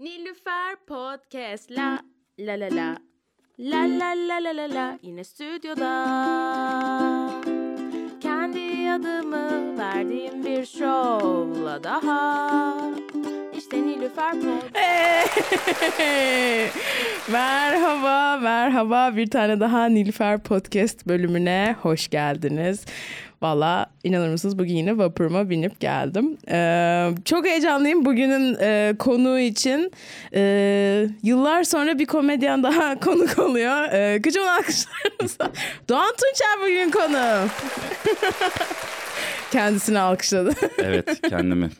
[0.00, 1.70] Nilüfer Podcast.
[1.70, 2.00] La
[2.38, 2.96] la la la.
[3.58, 4.98] La la la la la la.
[5.02, 5.92] Yine stüdyoda.
[8.20, 12.74] Kendi adımı verdiğim bir şovla daha
[13.72, 14.76] İşte Nilüfer Podcast
[17.32, 19.16] merhaba, merhaba.
[19.16, 22.84] Bir tane daha Nilüfer Podcast bölümüne hoş geldiniz.
[23.42, 26.36] Valla inanır mısınız bugün yine vapuruma binip geldim.
[26.50, 29.92] Ee, çok heyecanlıyım bugünün e, konuğu için.
[30.34, 33.92] Ee, yıllar sonra bir komedyen daha konuk oluyor.
[33.92, 35.50] Ee, Kocaman alkışlarınızla.
[35.88, 37.48] Doğan Tunçer bugün konu.
[39.52, 40.50] Kendisini alkışladı.
[40.78, 41.70] Evet kendimi.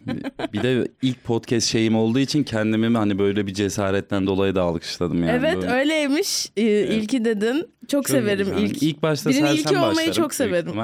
[0.53, 5.21] Bir de ilk podcast şeyim olduğu için kendimi hani böyle bir cesaretten dolayı da alkışladım
[5.23, 5.31] yani.
[5.31, 6.47] evet Böyle öyleymiş.
[6.57, 7.69] Ee, ilki dedin.
[7.89, 8.59] Çok, severim güzel.
[8.63, 8.83] ilk.
[8.83, 10.73] İlk başta Birinin ilki olmayı başlarım çok severim.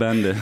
[0.00, 0.34] ben de.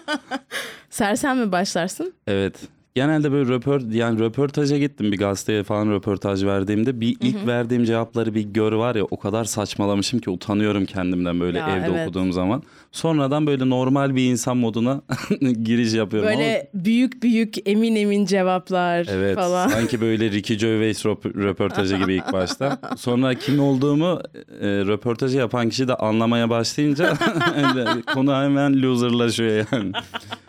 [0.90, 2.12] Sersem mi başlarsın?
[2.26, 2.54] evet.
[2.94, 8.34] Genelde böyle röport yani röportaja gittim bir gazeteye falan röportaj verdiğimde bir ilk verdiğim cevapları
[8.34, 12.06] bir gör var ya o kadar saçmalamışım ki utanıyorum kendimden böyle Ya, evde evet.
[12.06, 12.62] okuduğum zaman.
[12.92, 15.02] Sonradan böyle normal bir insan moduna
[15.62, 16.28] giriş yapıyorum.
[16.28, 19.68] Ama- Böyle büyük büyük emin emin cevaplar Evet falan.
[19.68, 22.78] sanki böyle Ricky Gervais röp- röportajı gibi ilk başta.
[22.96, 24.20] Sonra kim olduğumu
[24.60, 27.12] e, röportajı yapan kişi de anlamaya başlayınca
[28.14, 29.92] konu hemen loserlaşıyor yani.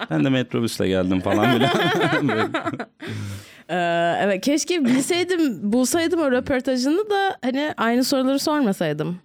[0.10, 1.70] Ben de metrobüsle geldim falan bile.
[3.70, 9.18] Ee, evet keşke bilseydim bulsaydım o röportajını da hani aynı soruları sormasaydım.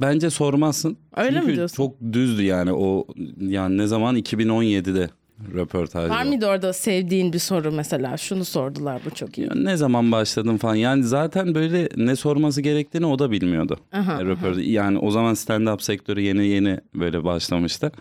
[0.00, 0.96] Bence sormazsın.
[1.16, 1.76] Öyle mi Çünkü diyorsun?
[1.76, 3.06] çok düzdü yani o
[3.40, 5.10] yani ne zaman 2017'de
[5.54, 6.10] röportaj.
[6.10, 8.16] Var mıydı orada sevdiğin bir soru mesela?
[8.16, 9.46] Şunu sordular bu çok iyi.
[9.46, 10.74] Ya ne zaman başladın falan.
[10.74, 13.78] Yani zaten böyle ne sorması gerektiğini o da bilmiyordu.
[13.92, 17.92] Aha, Yani röportaj- Yani o zaman stand-up sektörü yeni yeni böyle başlamıştı.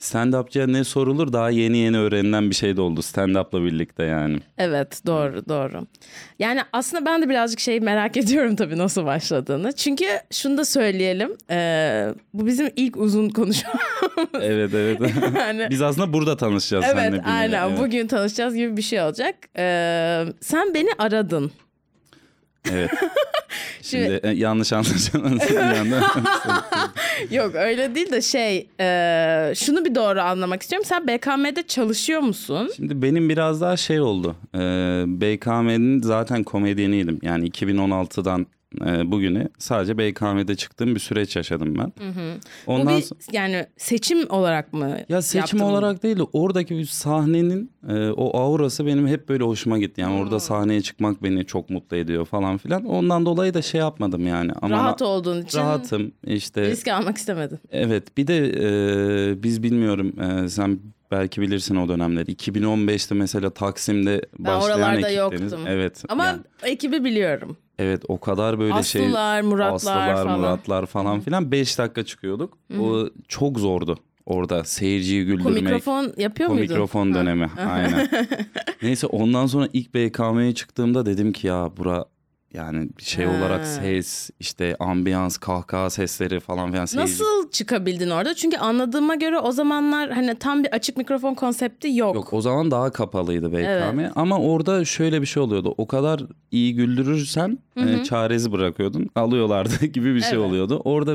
[0.00, 4.38] Stand-upçıya ne sorulur daha yeni yeni öğrenilen bir şey de oldu stand-up'la birlikte yani.
[4.58, 5.86] Evet doğru doğru.
[6.38, 9.72] Yani aslında ben de birazcık şeyi merak ediyorum tabii nasıl başladığını.
[9.72, 11.30] Çünkü şunu da söyleyelim.
[11.50, 13.80] ee, bu bizim ilk uzun konuşmamız.
[14.40, 15.00] Evet evet.
[15.38, 17.78] Yani- Biz aslında burada tanışacağız evet seninle aynen Evet.
[17.78, 19.34] bugün tanışacağız gibi bir şey olacak.
[19.58, 21.52] Ee, sen beni aradın.
[22.72, 22.90] Evet.
[23.82, 24.88] Şimdi e, yanlış anda.
[27.30, 30.86] Yok öyle değil de şey e, şunu bir doğru anlamak istiyorum.
[30.88, 32.70] Sen BKM'de çalışıyor musun?
[32.76, 34.36] Şimdi benim biraz daha şey oldu.
[34.54, 34.58] Ee,
[35.06, 37.18] BKM'nin zaten komedyeniydim.
[37.22, 38.46] Yani 2016'dan
[38.86, 41.92] e, bugüne sadece BKM'de çıktığım bir süreç yaşadım ben.
[42.66, 43.20] Bu Ondan bir sonra...
[43.32, 44.96] yani seçim olarak mı?
[45.08, 49.78] Ya seçim olarak değil de oradaki bir sahnenin e, o aurası benim hep böyle hoşuma
[49.78, 50.00] gitti.
[50.00, 50.20] Yani Hmm.
[50.20, 52.84] orada sahneye çıkmak beni çok mutlu ediyor falan filan.
[52.84, 54.52] Ondan dolayı da şey yapmadım yani.
[54.62, 56.62] Ama Rahat olduğun için rahatım işte.
[56.70, 57.58] risk almak istemedin.
[57.70, 58.36] Evet bir de
[58.76, 60.78] e, biz bilmiyorum e, sen
[61.12, 62.32] belki bilirsin o dönemleri.
[62.32, 65.66] 2015'te mesela Taksim'de başlayan oralarda yoktum.
[65.66, 66.04] Evet.
[66.08, 67.56] Ama yani, ekibi biliyorum.
[67.78, 69.02] evet o kadar böyle şey.
[69.02, 70.40] Aslılar, Muratlar Aslılar, falan.
[70.40, 72.58] Muratlar falan filan 5 dakika çıkıyorduk.
[72.80, 75.56] O çok zordu orada seyirciyi güldürmek.
[75.56, 76.62] Komikrofon yapıyor muydun?
[76.62, 78.08] mikrofon dönemi aynen.
[78.82, 82.04] Neyse ondan sonra ilk BKM'ye çıktığımda dedim ki ya bura
[82.54, 83.32] yani bir şey Ha.
[83.38, 88.34] olarak ses işte ambiyans kahkaha sesleri falan filan seyirci- Nasıl çıkabildin orada?
[88.34, 92.14] Çünkü anladığıma göre o zamanlar hani tam bir açık mikrofon konsepti yok.
[92.14, 94.12] Yok o zaman daha kapalıydı BKM Evet.
[94.14, 95.74] ama orada şöyle bir şey oluyordu.
[95.78, 96.20] O kadar
[96.50, 99.06] iyi güldürürsen e, çaresi bırakıyordun.
[99.14, 100.48] Alıyorlardı gibi bir şey Evet.
[100.48, 100.80] oluyordu.
[100.84, 101.12] Orada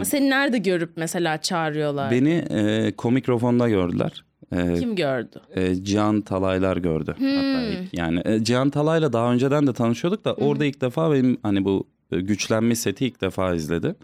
[0.00, 2.10] e, Seni nerede görüp mesela çağırıyorlar?
[2.10, 4.24] beni e, komikrofonda gördüler.
[4.52, 5.40] E, Kim gördü?
[5.54, 7.14] e, Cihan Talaylar gördü.
[7.18, 7.26] Hmm.
[7.36, 7.94] Hatta ilk.
[7.98, 11.86] Yani e, Cihan Talay'la daha önceden de tanışıyorduk da orada ilk defa benim hani bu
[12.12, 13.94] e, güçlenme seti ilk defa izledi.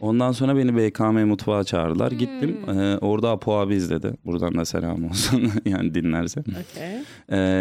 [0.00, 2.10] Ondan sonra beni BKM mutfağa çağırdılar.
[2.10, 2.18] Hmm.
[2.18, 2.56] Gittim.
[2.68, 4.12] E, orada Apo abi izledi.
[4.24, 6.40] Buradan da selam olsun yani dinlerse.
[6.40, 7.02] Okey.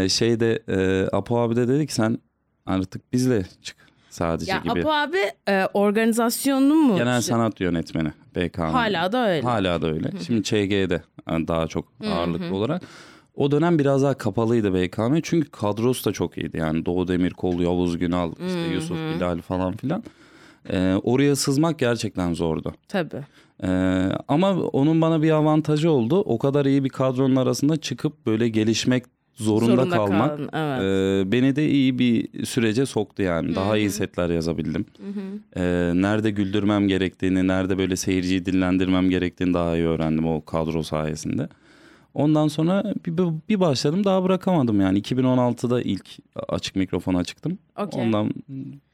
[0.03, 2.17] E, şeyde e, Apo abi de dedi ki sen
[2.65, 3.77] artık bizle çık
[4.11, 4.79] sadece Ya gibi.
[4.79, 5.17] Apo abi
[5.47, 6.97] e, organizasyonun mu?
[6.97, 8.61] Genel sanat yönetmeni BKM.
[8.61, 9.41] Hala da öyle.
[9.41, 10.11] Hala da öyle.
[10.27, 12.81] Şimdi ÇG'de yani daha çok ağırlıklı olarak.
[13.35, 16.57] O dönem biraz daha kapalıydı BKM çünkü kadrosu da çok iyiydi.
[16.57, 20.03] Yani Doğu Demirkol, Yavuz Günal, işte Yusuf Bilal falan filan.
[20.69, 22.73] Ee, oraya sızmak gerçekten zordu.
[22.87, 23.21] Tabii.
[23.63, 23.67] Ee,
[24.27, 26.19] ama onun bana bir avantajı oldu.
[26.21, 29.03] O kadar iyi bir kadronun arasında çıkıp böyle gelişmek
[29.35, 30.29] zorunda, Zorunda kalmak.
[30.29, 30.81] kaldın, evet.
[31.27, 33.55] ee, beni de iyi bir sürece soktu yani.
[33.55, 34.85] Daha iyi setler yazabildim.
[35.55, 35.61] Ee,
[35.95, 41.47] nerede güldürmem gerektiğini, nerede böyle seyirciyi dinlendirmem gerektiğini daha iyi öğrendim o kadro sayesinde.
[42.13, 43.17] Ondan sonra bir,
[43.49, 44.99] bir- başladım daha bırakamadım yani.
[45.01, 46.05] 2016'da ilk
[46.49, 47.57] açık mikrofona çıktım.
[47.77, 48.03] Okey.
[48.03, 48.31] Ondan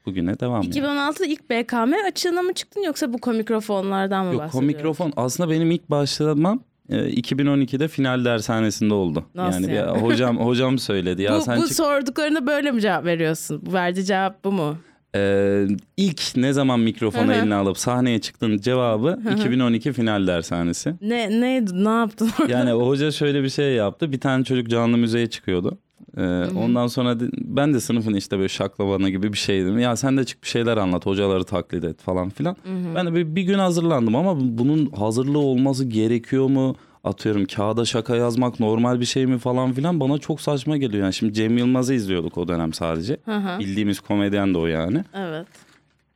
[0.06, 0.62] bugüne devam.
[0.62, 0.74] yani.
[0.74, 4.66] 2016'da ilk BKM açığına mı çıktın yoksa bu komikrofonlardan mı Yok bahsediyorsun?
[4.66, 9.24] mikrofon aslında benim ilk başlamam e, 2012'de final dershanesinde oldu.
[9.34, 9.94] Nasıl yani, yani?
[9.94, 13.62] bir hocam hocam söyledi ya bu sen bu çık- sorduklarına böyle mi cevap veriyorsun?
[13.72, 14.76] Verdiği cevap bu mu?
[15.16, 20.94] Ee, ilk ne zaman mikrofonu eline alıp sahneye çıktın cevabı 2012 final dershanesi.
[21.00, 21.84] Ne neydi?
[21.84, 22.52] Ne yaptın orada?
[22.52, 24.12] Yani o hoca şöyle bir şey yaptı.
[24.12, 25.78] Bir tane çocuk canlı müzeye çıkıyordu.
[26.18, 29.78] Ee, ondan sonra de- ben de sınıfın işte böyle şaklabanı gibi bir şeydim.
[29.78, 32.56] Ya sen de çık bir şeyler anlat, hocaları taklit et falan filan.
[32.94, 36.76] Ben de bir, bir gün hazırlandım ama bunun hazırlığı olması gerekiyor mu?
[37.04, 41.02] Atıyorum kağıda şaka yazmak normal bir şey mi falan filan bana çok saçma geliyor.
[41.04, 43.16] Yani şimdi Cem Yılmaz'ı izliyorduk o dönem sadece.
[43.26, 43.58] hı.
[43.58, 45.04] Bildiğimiz komedyen de o yani.
[45.14, 45.46] Evet.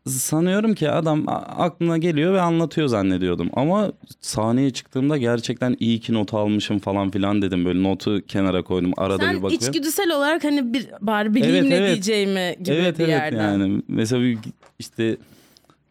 [0.07, 1.25] Sanıyorum ki adam
[1.59, 3.51] aklına geliyor ve anlatıyor zannediyordum.
[3.53, 7.65] Ama sahneye çıktığımda gerçekten iyi ki not almışım falan filan dedim.
[7.65, 8.93] Böyle notu kenara koydum.
[8.97, 9.69] Arada bir Sen bakıyorum.
[9.69, 11.89] içgüdüsel olarak hani bir bari bileyim Evet, ne evet.
[11.93, 13.43] diyeceğimi gibi evet bir evet yerden.
[13.59, 13.83] yani.
[13.89, 14.39] Mesela bir
[14.79, 15.17] işte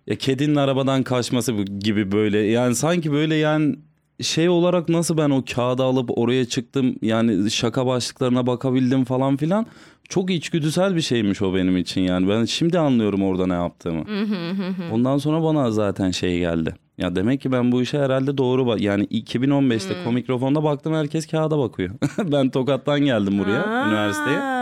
[0.08, 2.38] ya kedinin arabadan kaçması gibi böyle.
[2.40, 3.76] Yani sanki böyle yani
[4.22, 9.66] şey olarak nasıl ben o kağıdı alıp oraya çıktım yani şaka başlıklarına bakabildim falan filan.
[10.10, 12.30] Çok içgüdüsel bir şeymiş o benim için yani.
[12.30, 14.04] Ben şimdi anlıyorum orada ne yaptığımı.
[14.92, 16.76] Ondan sonra bana zaten şey geldi.
[16.98, 18.82] Ya demek ki ben bu işe herhalde doğru bak.
[18.82, 20.04] Yani 2015'te Hmm.
[20.04, 21.90] komikrofonda baktım herkes kağıda bakıyor.
[22.32, 24.61] ben Tokat'tan geldim buraya üniversiteye.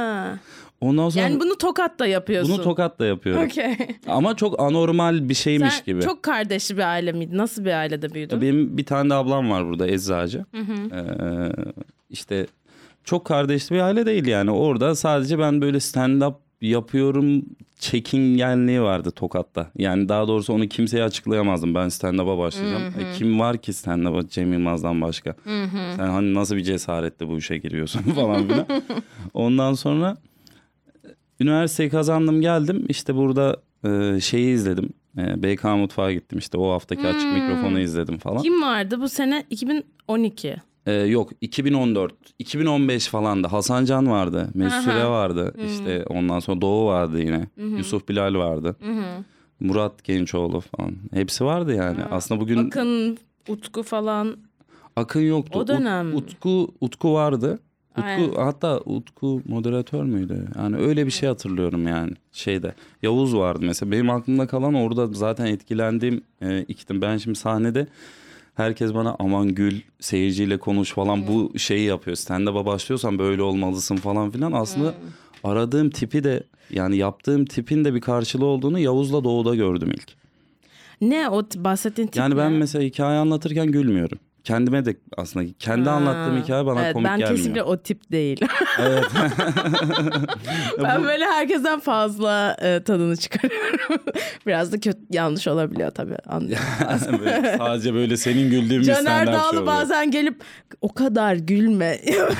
[0.81, 2.55] Ondan sonra Yani bunu Tokat'ta yapıyorsun.
[2.55, 3.43] bunu Tokat'ta yapıyorum.
[3.43, 3.77] Okey.
[4.07, 6.01] Ama çok anormal bir şeymiş Sen gibi.
[6.01, 7.37] çok kardeşli bir aile miydin?
[7.37, 8.41] Nasıl bir ailede büyüdün?
[8.41, 10.45] Benim bir tane de ablam var burada eczacı.
[10.55, 11.51] Ee,
[12.09, 12.47] işte
[13.03, 14.51] çok kardeşli bir aile değil yani.
[14.51, 17.41] Orada sadece ben böyle stand-up yapıyorum
[17.79, 19.71] çekingenliği vardı Tokat'ta.
[19.77, 21.75] Yani daha doğrusu onu kimseye açıklayamazdım.
[21.75, 22.83] Ben stand-up'a başlayacağım.
[22.83, 25.35] E, kim var ki stand-up'a Cem Yılmaz'dan başka?
[25.95, 28.65] Sen hani nasıl bir cesaretle bu işe giriyorsun falan filan.
[29.33, 30.17] Ondan sonra
[31.39, 32.85] üniversiteyi kazandım geldim.
[32.89, 34.89] İşte burada e, şeyi izledim.
[35.17, 38.41] E, BK Mutfağa gittim işte o haftaki açık mikrofonu izledim falan.
[38.43, 39.45] Kim vardı bu sene?
[39.49, 40.55] 2012.
[40.85, 45.53] Ee, yok 2014, 2015 falan da Hasan Can vardı, Mesut Süre vardı.
[45.67, 47.47] işte ondan sonra Doğu vardı yine.
[47.57, 48.75] Yusuf Bilal vardı.
[49.59, 50.95] Murat Gençoğlu falan.
[51.13, 52.03] Hepsi vardı yani.
[52.11, 54.37] Aslında bugün Akın, Akın, Utku falan.
[55.15, 55.59] yoktu.
[55.59, 56.11] O dönem.
[56.13, 57.59] Ut- Utku Utku vardı.
[57.99, 58.45] Utku Aynen.
[58.45, 60.47] hatta Utku moderatör müydü?
[60.57, 62.73] Yani öyle bir şey hatırlıyorum yani şeyde.
[63.01, 63.91] Yavuz vardı mesela.
[63.91, 67.01] Benim aklımda kalan orada zaten etkilendiğim e, iktim.
[67.01, 67.87] Ben şimdi sahnede
[68.55, 72.17] herkes bana aman gül seyirciyle konuş falan bu şeyi yapıyor.
[72.17, 74.51] Stand-up'a başlıyorsan böyle olmalısın falan filan.
[74.51, 74.93] Aslında
[75.43, 80.19] aradığım tipi de yani yaptığım tipin de bir karşılığı olduğunu Yavuz'la Doğu'da gördüm ilk.
[81.01, 82.57] Ne o bahsettiğin tip Yani ben ne?
[82.57, 84.19] mesela hikaye anlatırken gülmüyorum.
[84.49, 87.37] Kendime de aslında kendi Ha, anlattığım hikaye bana evet, komik ben gelmiyor.
[87.37, 88.39] kesinlikle o tip değil.
[88.79, 89.05] Evet.
[90.83, 94.01] ben böyle herkesten fazla e, tadını çıkarıyorum.
[94.47, 96.17] Biraz da kötü yanlış olabiliyor tabii.
[97.19, 99.65] Böyle sadece böyle senin güldüğün bir Caner Dağlı oluyor.
[99.65, 100.41] bazen gelip
[100.81, 101.99] o kadar gülme.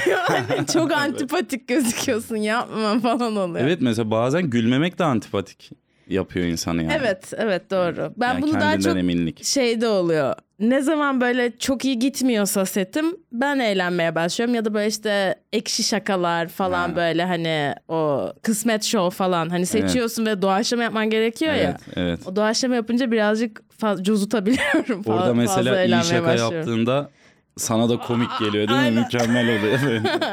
[0.09, 3.65] yani çok antipatik gözüküyorsun yapma falan oluyor.
[3.65, 5.71] Evet mesela bazen gülmemek de antipatik
[6.07, 6.93] yapıyor insanı yani.
[6.99, 8.13] Evet, evet doğru.
[8.17, 9.43] Ben Yani bunu daha çok eminlik.
[9.43, 10.35] şeyde oluyor.
[10.59, 15.83] Ne zaman böyle çok iyi gitmiyorsa setim ben eğlenmeye başlıyorum ya da böyle işte ekşi
[15.83, 16.95] şakalar falan Ha.
[16.95, 21.59] böyle hani o kısmet show falan hani seçiyorsun ve doğaçlama yapman gerekiyor ya.
[21.61, 22.19] Evet, evet.
[22.27, 25.01] O doğaçlama yapınca birazcık fazla cozutabiliyorum.
[25.01, 26.55] Fa- Orada mesela iyi şaka başlıyorum.
[26.57, 27.09] yaptığında
[27.57, 28.99] sana da komik geliyor değil mi?
[28.99, 29.79] Mükemmel oluyor.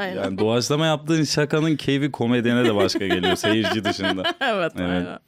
[0.07, 0.17] Evet.
[0.17, 4.23] Yani doğaçlama yaptığın şakanın keyfi komedyene de başka geliyor seyirci dışında.
[4.41, 4.91] evet, Evet.
[4.91, 5.19] aynen.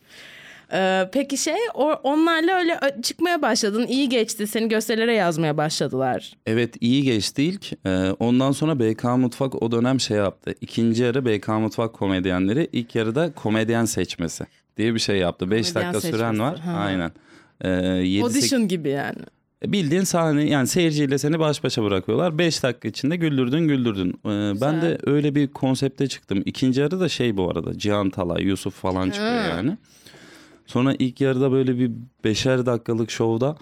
[0.73, 6.33] Ee, peki şey o, onlarla öyle çıkmaya başladın iyi geçti seni gösterilere yazmaya başladılar.
[6.47, 7.73] Evet iyi geçti ilk.
[7.87, 10.55] Ee, ondan sonra BK Mutfak o dönem şey yaptı.
[10.61, 14.45] İkinci yarı BK Mutfak komedyenleri ilk yarıda komedyen seçmesi
[14.77, 15.51] diye bir şey yaptı.
[15.51, 16.59] 5 Komedyen dakika süren seçmesi, var.
[16.59, 16.73] ha.
[16.73, 17.11] Aynen.
[17.61, 17.69] Ee,
[18.09, 19.19] yedi, Audition gibi yani.
[19.67, 22.39] Bildiğin sahne yani seyirciyle seni baş başa bırakıyorlar.
[22.39, 24.09] 5 dakika içinde güldürdün güldürdün.
[24.11, 26.43] Ee, ben de öyle bir konsepte çıktım.
[26.45, 29.49] İkinci yarı da şey bu arada Cihan Talay, Yusuf falan çıkıyor Ha.
[29.49, 29.77] yani.
[30.69, 31.91] Sonra ilk yarıda böyle bir
[32.25, 33.57] beşer dakikalık şovda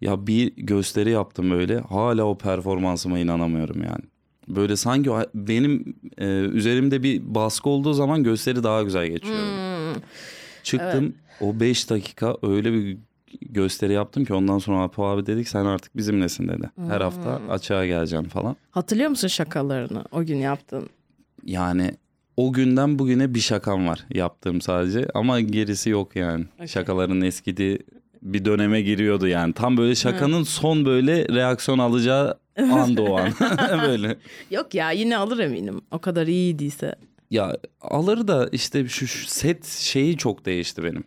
[0.00, 1.78] ya bir gösteri yaptım böyle.
[1.78, 4.02] Hala o performansıma inanamıyorum yani.
[4.48, 9.38] Böyle sanki benim e, üzerimde bir baskı olduğu zaman gösteri daha güzel geçiyor.
[9.38, 10.02] Hmm.
[10.62, 12.98] Çıktım o 5 dakika öyle bir
[13.40, 16.70] gösteri yaptım ki ondan sonra Apo abi dedik sen artık bizimlesin dedi.
[16.88, 18.56] Her hafta açığa geleceğim falan.
[18.70, 20.88] Hatırlıyor musun şakalarını o gün yaptın?
[21.44, 21.90] Yani
[22.38, 26.44] o günden bugüne bir şakam var yaptığım sadece ama gerisi yok yani.
[26.66, 27.78] Şakaların eskidi
[28.22, 29.52] bir döneme giriyordu yani.
[29.52, 32.38] Tam böyle şakanın son böyle reaksiyon alacağı
[33.16, 33.32] an.
[33.86, 34.16] böyle.
[34.50, 36.94] Yok ya yine alır eminim o kadar iyiydiyse.
[37.30, 41.04] Ya alır da işte şu, şu set şeyi çok değişti benim.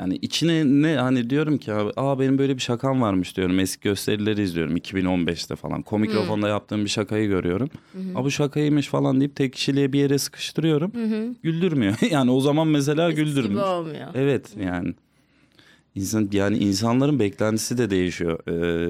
[0.00, 3.60] Yani içine ne hani diyorum ki abi, aa benim böyle bir şakam varmış diyorum.
[3.60, 5.82] Eski gösterileri izliyorum 2015'te falan.
[5.82, 7.70] Komikrofonda yaptığım bir şakayı görüyorum.
[8.14, 10.92] Aa bu şakaymış falan deyip tek kişiliğe bir yere sıkıştırıyorum.
[11.42, 11.94] Güldürmüyor.
[12.10, 13.62] yani o zaman mesela Eskisi güldürmüş.
[13.62, 14.06] olmuyor.
[14.14, 14.94] Evet yani.
[15.94, 18.46] İnsan, yani insanların beklentisi de değişiyor.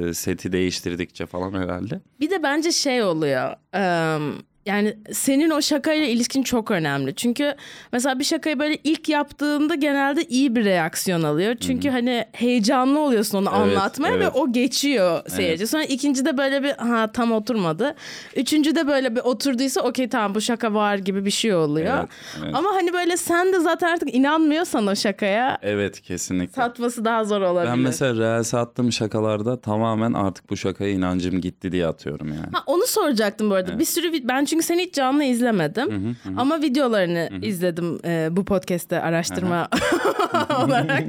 [0.08, 2.00] Ee, seti değiştirdikçe falan herhalde.
[2.20, 3.52] Bir de bence şey oluyor.
[3.72, 4.32] em,
[4.68, 7.14] yani senin o şakayla ilişkin çok önemli.
[7.14, 7.54] Çünkü
[7.92, 11.54] mesela bir şakayı böyle ilk yaptığında genelde iyi bir reaksiyon alıyor.
[11.60, 14.32] Çünkü hani heyecanlı oluyorsun onu Evet, anlatmaya ve evet.
[14.34, 15.66] o geçiyor seyirci.
[15.66, 17.94] Sonra ikincide böyle bir ha tam oturmadı.
[18.37, 21.98] Üçüncüde böyle bir oturduysa okey tamam bu şaka var gibi bir şey oluyor.
[21.98, 22.08] Evet,
[22.44, 22.54] evet.
[22.54, 26.52] Ama hani böyle sen de zaten artık inanmıyorsan o şakaya Evet kesinlikle.
[26.52, 27.72] satması daha zor olabilir.
[27.72, 32.52] Ben mesela reels attığım şakalarda tamamen artık bu şakaya inancım gitti diye atıyorum yani.
[32.52, 33.78] Ha, onu soracaktım bu arada.
[33.78, 36.16] Bir sürü ben çünkü seni hiç canlı izlemedim.
[36.36, 39.68] Ama videolarını izledim e, bu podcast'te araştırma
[40.64, 41.04] olarak.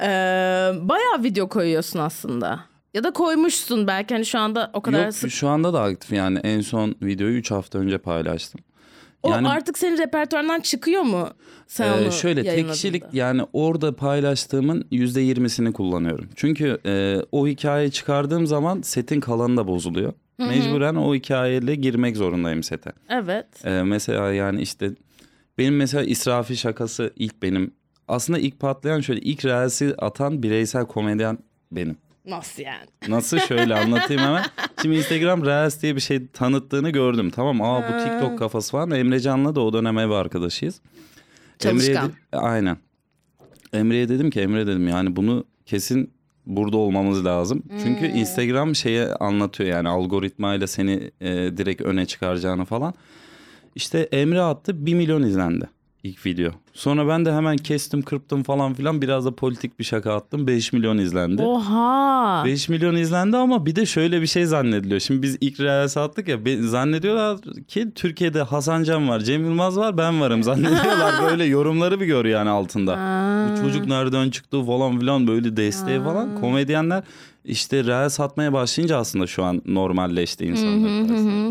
[0.00, 0.08] E,
[0.88, 2.60] bayağı video koyuyorsun aslında.
[2.94, 5.30] Ya da koymuşsun belki hani şu anda o kadar Yok sık.
[5.30, 8.60] şu anda da aktif yani en son videoyu 3 hafta önce paylaştım.
[9.22, 11.28] O Yani artık senin repertuarından çıkıyor mu?
[11.66, 16.28] Sen onu şöyle tek kişilik yani orada paylaştığımın %20'sini kullanıyorum.
[16.36, 20.12] Çünkü e, o hikayeyi çıkardığım zaman setin kalanı da bozuluyor.
[20.38, 22.92] Mecburen o hikayeyle girmek zorundayım sete.
[23.08, 23.46] Evet.
[23.64, 24.90] Ee, mesela yani işte
[25.58, 27.74] benim mesela israfi şakası ilk benim.
[28.08, 31.38] Aslında ilk patlayan şöyle ilk reels'i atan bireysel komedyen
[31.72, 31.96] benim.
[32.26, 32.86] Nasıl yani?
[33.08, 34.44] Nasıl şöyle anlatayım hemen.
[34.82, 37.30] Şimdi Instagram Reels diye bir şey tanıttığını gördüm.
[37.30, 38.90] Tamam aa bu TikTok kafası falan.
[38.90, 40.80] Emre Can'la da o dönem ev arkadaşıyız.
[41.58, 41.94] Çalışkan.
[41.94, 42.76] Emre'ye de- aynen.
[43.72, 46.10] Emre'ye dedim ki Emre dedim yani bunu kesin
[46.48, 47.62] burada olmamız lazım.
[47.82, 52.94] Çünkü Instagram şeye anlatıyor yani algoritmayla seni e, direkt öne çıkaracağını falan.
[53.74, 55.68] İşte Emre attı 1 milyon izlendi
[56.02, 56.50] ilk video.
[56.74, 60.72] Sonra ben de hemen kestim kırptım falan filan biraz da politik bir şaka attım 5
[60.72, 61.42] milyon izlendi.
[61.42, 62.42] Oha.
[62.46, 65.00] 5 milyon izlendi ama bir de şöyle bir şey zannediliyor.
[65.00, 69.76] Şimdi biz ilk reels attık ya be- zannediyorlar ki Türkiye'de Hasan Can var, Cem Yılmaz
[69.78, 71.14] var, ben varım zannediyorlar.
[71.30, 72.92] böyle yorumları bir gör yani altında.
[73.52, 76.40] Bu çocuk nereden çıktı falan filan böyle desteği falan.
[76.40, 77.02] Komedyenler
[77.44, 80.88] işte reels atmaya başlayınca aslında şu an normalleşti insanlar.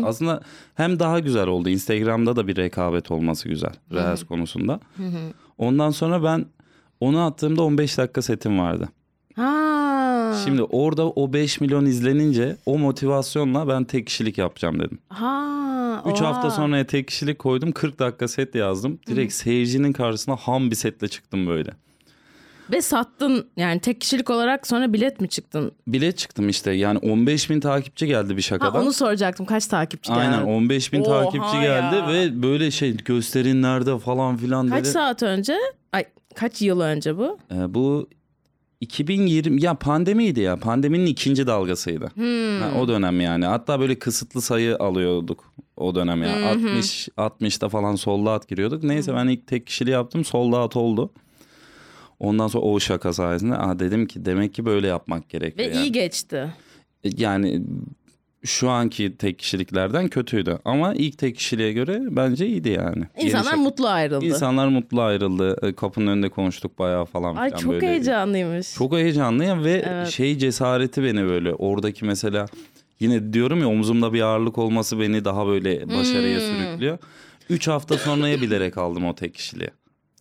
[0.08, 0.40] Aslında
[0.74, 1.68] hem daha güzel oldu.
[1.68, 4.80] Instagram'da da bir rekabet olması güzel reels konusunda.
[5.58, 6.46] Ondan sonra ben
[7.00, 8.88] onu attığımda 15 dakika setim vardı.
[9.36, 10.34] Ha.
[10.44, 14.98] Şimdi orada o 5 milyon izlenince o motivasyonla ben tek kişilik yapacağım dedim.
[15.08, 16.02] Ha.
[16.06, 16.28] 3 oha.
[16.28, 18.98] hafta sonraya tek kişilik koydum 40 dakika set yazdım.
[19.06, 21.70] Direkt seyircinin karşısına ham bir setle çıktım böyle.
[22.72, 25.72] Ve sattın yani tek kişilik olarak sonra bilet mi çıktın?
[25.86, 28.82] Bilet çıktım işte yani 15 bin takipçi geldi bir Ha, şakadan.
[28.82, 30.20] onu soracaktım kaç takipçi geldi?
[30.20, 31.62] Aynen 15 bin Oha takipçi ya.
[31.62, 34.88] geldi ve böyle şey gösterin nerede falan filan Kaç dedi.
[34.92, 35.56] saat önce?
[35.92, 37.38] Ay kaç yıl önce bu?
[37.52, 38.08] Ee, bu
[38.80, 42.10] 2020 ya pandemiydi ya pandeminin ikinci dalgasıydı.
[42.14, 42.60] Hmm.
[42.60, 47.94] Ha, o dönem yani hatta böyle kısıtlı sayı alıyorduk o dönem ya 60 60'ta falan
[47.94, 48.82] solda at giriyorduk.
[48.82, 51.10] Neyse ben ilk tek kişiliği yaptım solda at oldu.
[52.20, 55.70] Ondan sonra o şaka sayesinde Aa, dedim ki demek ki böyle yapmak Ve gerekiyor.
[55.70, 55.84] yani.
[55.84, 56.48] iyi geçti.
[57.04, 57.62] yani
[58.44, 63.04] şu anki tek kişiliklerden kötüydü ama ilk tek kişiliğe göre bence iyiydi yani.
[63.18, 64.24] Yeni İnsanlar şaka- mutlu ayrıldı.
[64.24, 65.66] İnsanlar mutlu ayrıldı.
[65.66, 67.86] E, Kapının önünde konuştuk bayağı falan Ay filan çok böyle.
[67.86, 68.74] heyecanlıymış.
[68.74, 70.08] Çok heyecanlıyım ve Evet.
[70.08, 72.46] şey cesareti beni böyle oradaki mesela
[73.00, 76.46] yine diyorum ya omzumda bir ağırlık olması beni daha böyle başarıya Hmm.
[76.46, 76.98] sürüklüyor.
[77.50, 79.70] Üç hafta sonraya bilerek aldım o tek kişiliği.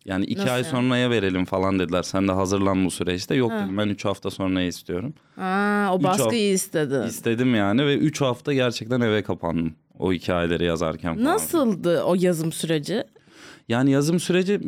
[0.07, 0.71] Yani iki Nasıl ay yani?
[0.71, 2.03] sonraya verelim falan dediler.
[2.03, 3.35] Sen de hazırlan bu süreçte.
[3.35, 5.13] Yok dedim ben üç hafta sonraya istiyorum.
[5.35, 7.05] Ha, o Üç baskıyı istedi.
[7.07, 9.73] İstedim yani ve üç hafta gerçekten eve kapandım.
[9.99, 11.25] O hikayeleri yazarken falan.
[11.25, 13.03] Nasıldı o yazım süreci?
[13.69, 14.59] Yani yazım süreci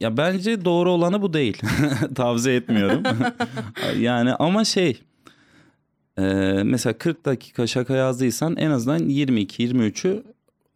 [0.00, 1.62] ya bence doğru olanı bu değil.
[2.14, 3.02] Tavsiye etmiyorum.
[3.98, 5.02] yani ama şey
[6.18, 6.22] e,
[6.64, 10.22] mesela 40 dakika şaka yazdıysan en azından 22-23'ü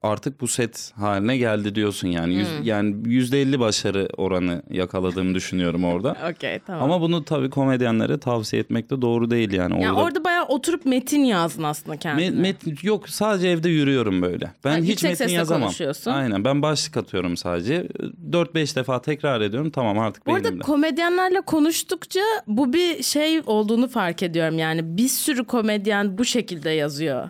[0.02, 2.34] artık bu set haline geldi diyorsun yani.
[2.34, 6.16] Yüz, Yani %50 başarı oranı yakaladığımı düşünüyorum orada.
[6.30, 6.82] Okey tamam.
[6.82, 9.82] Ama bunu tabii komedyenlere tavsiye etmek de doğru değil yani.
[9.82, 12.26] yani Orada orada bayağı oturup metin yazdın aslında kendine.
[12.26, 14.50] Me- metin yok sadece evde yürüyorum böyle.
[14.64, 15.62] Ben Ha, hiç metin yazamam.
[15.62, 16.10] konuşuyorsun.
[16.10, 17.88] Aynen ben başlık atıyorum sadece.
[18.30, 20.62] 4-5 defa tekrar ediyorum tamam artık Bu arada beynimde.
[20.62, 24.58] komedyenlerle konuştukça bu bir şey olduğunu fark ediyorum.
[24.58, 27.28] Yani bir sürü komedyen bu şekilde yazıyor.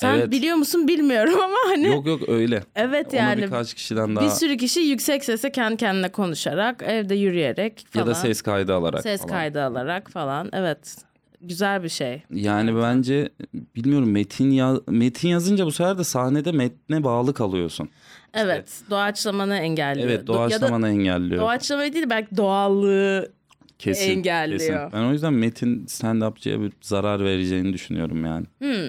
[0.00, 0.30] Sen Evet.
[0.30, 2.62] biliyor musun bilmiyorum ama hani Yok yok öyle.
[2.76, 7.14] evet Onu yani birkaç kişiden daha bir sürü kişi yüksek sesle kendi kendine konuşarak evde
[7.14, 8.04] yürüyerek falan.
[8.04, 9.30] ya da ses kaydı alarak ses falan.
[9.34, 10.48] kaydı alarak falan.
[10.52, 10.96] Evet.
[11.42, 12.22] Güzel bir şey.
[12.30, 13.28] Yani bence
[13.76, 17.88] bilmiyorum metin ya metin yazınca bu sefer de sahnede metne bağlı kalıyorsun.
[18.34, 18.80] Evet.
[18.90, 20.08] Doğaçlamanı engelliyor.
[20.08, 21.40] Evet Do- ya doğaçlamanı engelliyor.
[21.42, 23.32] doğaçlamayı değil belki doğallığı
[23.78, 24.58] kesin, engelliyor.
[24.58, 24.92] Kesin.
[24.92, 28.46] Ben o yüzden Metin stand-upçıya bir zarar vereceğini düşünüyorum yani.
[28.58, 28.88] Hmm.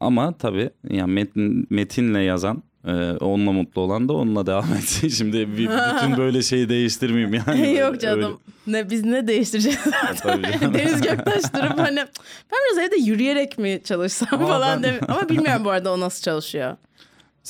[0.00, 5.08] Ama tabii yani Metin, Metin'le yazan e, onunla mutlu olan da onunla devam etsin.
[5.08, 7.74] Şimdi bir, bütün böyle şeyi değiştirmeyeyim yani.
[7.78, 8.40] Yok canım.
[8.66, 9.78] Ne biz ne değiştireceğiz.
[10.74, 11.96] Deniz Göktaş durup hani
[12.52, 16.00] ben biraz evde yürüyerek mi çalışsam Ama falan ben- demi- Ama bilmiyorum bu arada o
[16.00, 16.76] nasıl çalışıyor.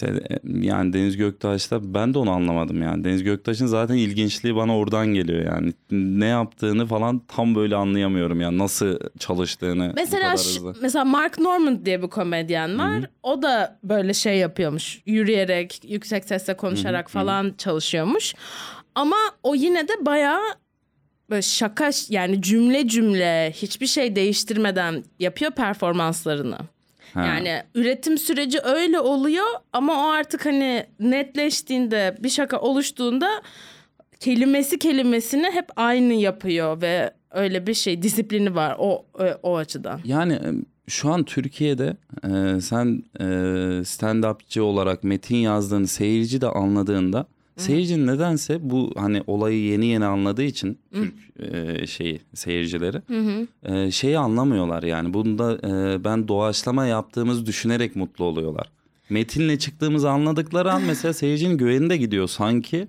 [0.07, 3.05] E, Yani Deniz Göktaş'ta ben de onu anlamadım yani.
[3.05, 5.73] Deniz Göktaş'ın zaten ilginçliği bana oradan geliyor yani.
[5.91, 8.59] Ne yaptığını falan tam böyle anlayamıyorum yani.
[8.59, 10.35] Nasıl çalıştığını Mesela
[10.83, 13.01] mesela Mark Normand diye bir komedyen var.
[13.23, 15.03] O da böyle şey yapıyormuş.
[15.07, 18.35] Yürüyerek, yüksek sesle konuşarak falan çalışıyormuş.
[18.95, 20.41] Ama o yine de bayağı
[21.31, 26.59] böyle şaka yani cümle cümle hiçbir şey değiştirmeden yapıyor performanslarını.
[27.15, 27.27] Ha.
[27.27, 33.43] Yani üretim süreci öyle oluyor ama o artık hani netleştiğinde bir şaka oluştuğunda
[34.21, 40.01] kelimesi kelimesini hep aynı yapıyor ve öyle bir şey disiplini var o o, o açıdan.
[40.05, 40.49] Yani e,
[40.87, 43.25] şu an Türkiye'de e, sen e,
[43.85, 47.27] stand-upçı olarak metin yazdığını seyirci de anladığında
[47.61, 51.15] seyirci nedense bu hani olayı yeni yeni anladığı için Türk
[51.55, 53.03] e, şeyi seyircileri
[53.65, 58.71] e, şeyi anlamıyorlar yani bunda e, ben doğaçlama yaptığımızı düşünerek mutlu oluyorlar.
[59.11, 62.89] Metinle çıktığımızı anladıkları an mesela seyircinin güveni de gidiyor sanki.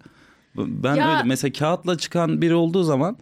[0.58, 3.18] Ben Ya- öyle mesela kağıtla çıkan biri olduğu zaman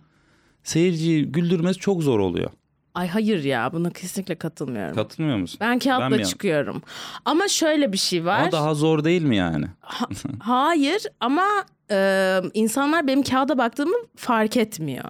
[0.64, 2.50] seyirciyi güldürmesi çok zor oluyor.
[2.96, 4.96] Ay hayır ya buna kesinlikle katılmıyorum.
[4.96, 5.58] Katılmıyor musun?
[5.62, 6.82] ben Ben kağıtla yan- çıkıyorum.
[7.26, 8.40] Ama şöyle bir şey var.
[8.42, 9.66] Ama daha zor değil mi yani?
[10.40, 11.46] Hayır ama
[11.92, 15.06] e, insanlar benim kağıda baktığımı fark etmiyor.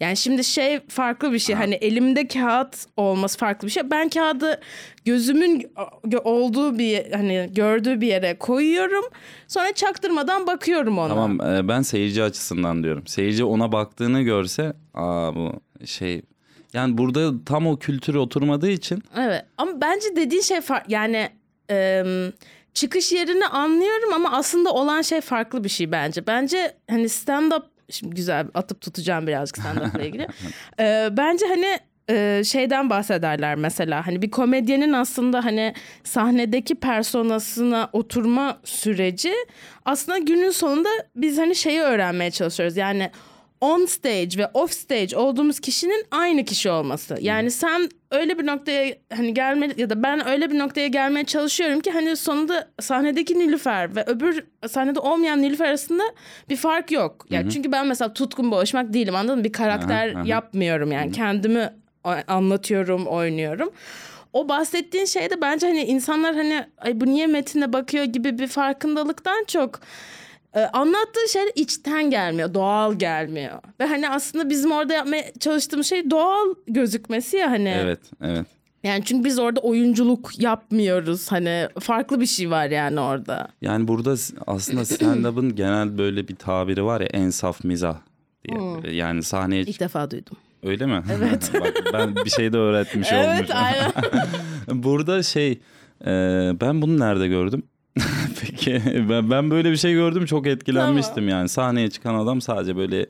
[0.00, 1.56] Yani şimdi şey farklı bir şey.
[1.56, 3.90] Hani elimde kağıt olması farklı bir şey.
[3.90, 4.60] Ben kağıdı
[5.04, 5.60] gözümün
[6.04, 9.04] gö- olduğu bir hani gördüğü bir yere koyuyorum.
[9.48, 11.08] Sonra çaktırmadan bakıyorum ona.
[11.08, 11.38] Tamam
[11.68, 13.06] ben seyirci açısından diyorum.
[13.06, 15.52] Seyirci ona baktığını görse aa bu
[15.84, 16.22] şey
[16.74, 20.92] yani burada tam o kültür oturmadığı için Evet ama bence dediğin şey farklı.
[20.92, 21.28] Yani
[21.70, 22.04] e,
[22.74, 26.26] çıkış yerini anlıyorum ama aslında olan şey farklı bir şey bence.
[26.26, 30.28] Bence hani stand-up şimdi güzel atıp tutacağım birazcık stand-up'la ilgili.
[30.80, 31.78] E, bence hani
[32.10, 39.34] e, şeyden bahsederler mesela hani bir komedyenin aslında hani sahnedeki personasına oturma süreci
[39.84, 42.76] aslında günün sonunda biz hani şeyi öğrenmeye çalışıyoruz.
[42.76, 43.10] Yani
[43.64, 47.16] on stage ve off stage olduğumuz kişinin aynı kişi olması.
[47.20, 51.80] Yani sen öyle bir noktaya hani gelme ya da ben öyle bir noktaya gelmeye çalışıyorum
[51.80, 56.02] ki hani sonunda sahnedeki Nilüfer ve öbür sahnede olmayan Nilüfer arasında
[56.48, 57.26] bir fark yok.
[57.30, 59.44] Yani çünkü ben mesela tutkun boğuşmak değilim anladın mı?
[59.44, 60.28] Bir karakter Aha, aha.
[60.28, 61.70] yapmıyorum yani kendimi
[62.04, 63.70] o- anlatıyorum, oynuyorum.
[64.32, 68.46] O bahsettiğin şey de bence hani insanlar hani ay bu niye metine bakıyor gibi bir
[68.46, 69.80] farkındalıktan çok
[70.54, 73.58] e, anlattığı şey içten gelmiyor, doğal gelmiyor.
[73.80, 77.68] Ve hani aslında bizim orada yapmaya çalıştığımız şey doğal gözükmesi ya hani.
[77.68, 78.46] evet evet.
[78.82, 81.32] Yani çünkü biz orada oyunculuk yapmıyoruz.
[81.32, 83.48] Hani farklı bir şey var yani orada.
[83.62, 84.14] Yani burada
[84.46, 87.96] aslında stand-up'ın genel böyle bir tabiri var ya en saf mizah
[88.48, 88.58] diye.
[88.60, 90.36] Böyle Yani sahneye İlk defa duydum.
[90.62, 91.02] öyle mi?
[91.18, 91.50] Evet.
[91.60, 93.56] Bak ben bir şey de öğretmiş Evet olmuşum.
[93.56, 93.92] aynen.
[94.82, 95.52] Burada şey
[96.06, 96.10] e,
[96.60, 97.62] ben bunu nerede gördüm?
[98.40, 101.48] Peki ben, ben böyle bir şey gördüm çok etkilenmiştim yani.
[101.48, 103.06] Sahneye çıkan adam sadece böyle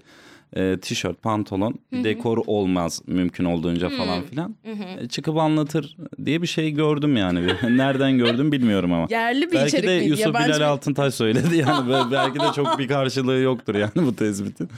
[0.57, 4.57] e, tişört, pantolon, dekor olmaz mümkün olduğunca falan filan.
[5.01, 7.47] E, çıkıp anlatır diye bir şey gördüm yani.
[7.77, 9.07] Nereden gördüm bilmiyorum ama.
[9.11, 10.09] Yerli bir Belki de miydi?
[10.09, 12.11] Yusuf Yabancı Bilal bir- Altıntaş söyledi yani.
[12.12, 14.68] Belki de çok bir karşılığı yoktur yani bu tespitin.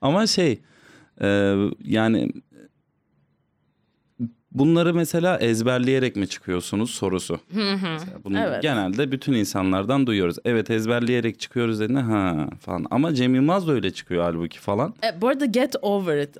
[0.00, 0.58] Ama şey
[1.20, 2.30] e, yani
[4.58, 7.40] bunları mesela ezberleyerek mi çıkıyorsunuz sorusu.
[7.54, 8.62] Mesela bunu Evet.
[8.62, 10.36] genelde bütün insanlardan duyuyoruz.
[10.44, 12.86] Evet ezberleyerek çıkıyoruz dediğinde ha falan.
[12.90, 14.94] Ama Cem Yılmaz da öyle çıkıyor halbuki falan.
[15.04, 16.36] E, bu arada get over it.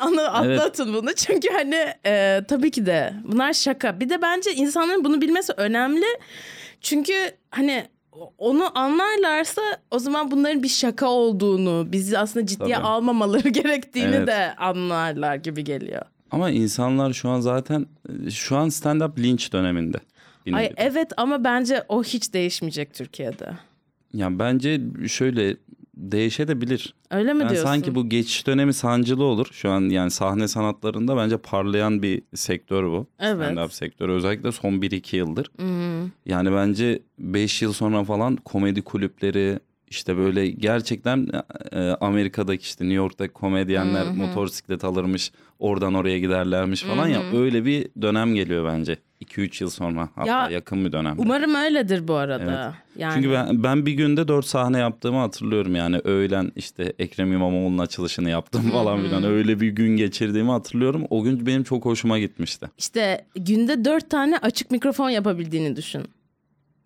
[0.00, 0.60] Anla, Evet.
[0.60, 1.14] atlatın bunu.
[1.14, 1.76] Çünkü hani
[2.06, 4.00] e, tabii ki de bunlar şaka.
[4.00, 6.04] Bir de bence insanların bunu bilmesi önemli.
[6.80, 7.12] Çünkü
[7.50, 7.84] hani
[8.38, 12.86] onu anlarlarsa o zaman bunların bir şaka olduğunu, bizi aslında ciddiye Tabii.
[12.86, 14.26] almamaları gerektiğini Evet.
[14.28, 16.02] de anlarlar gibi geliyor.
[16.30, 17.86] Ama insanlar şu an zaten
[18.30, 19.98] şu an stand-up linç döneminde.
[20.52, 20.74] Ay nevi.
[20.76, 23.50] evet ama bence o hiç değişmeyecek Türkiye'de.
[24.14, 25.56] Yani bence şöyle
[25.96, 26.94] değişebilir.
[27.10, 27.68] Öyle mi Yani diyorsun?
[27.70, 29.46] sanki bu geçiş dönemi sancılı olur.
[29.52, 33.06] Şu an yani sahne sanatlarında bence parlayan bir sektör bu.
[33.20, 33.46] Evet.
[33.50, 35.50] Stand-up sektörü özellikle son 1-2 yıldır.
[36.26, 39.58] Yani bence 5 yıl sonra falan komedi kulüpleri
[39.88, 41.28] işte böyle gerçekten
[41.72, 44.14] e, Amerika'daki işte New York'ta komedyenler Hı hı.
[44.14, 50.08] motosiklet alırmış oradan oraya giderlermiş falan ya öyle bir dönem geliyor bence 2-3 yıl sonra
[50.14, 51.22] hatta Ya, yakın bir dönemde.
[51.22, 52.74] Umarım öyledir bu arada.
[52.96, 57.78] Yani Çünkü ben, ben bir günde dört sahne yaptığımı hatırlıyorum yani öğlen işte Ekrem İmamoğlu'nun
[57.78, 61.06] açılışını yaptım falan filan öyle bir gün geçirdiğimi hatırlıyorum.
[61.10, 62.70] O gün benim çok hoşuma gitmişti.
[62.78, 66.02] işte günde dört tane açık mikrofon yapabildiğini düşün.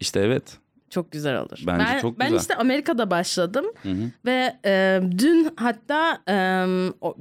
[0.01, 0.59] İşte evet.
[0.91, 1.59] Çok güzel olur.
[1.67, 2.41] Bence ben, çok Ben güzel.
[2.41, 4.11] işte Amerika'da başladım Hı hı.
[4.25, 6.35] ve e, dün hatta e,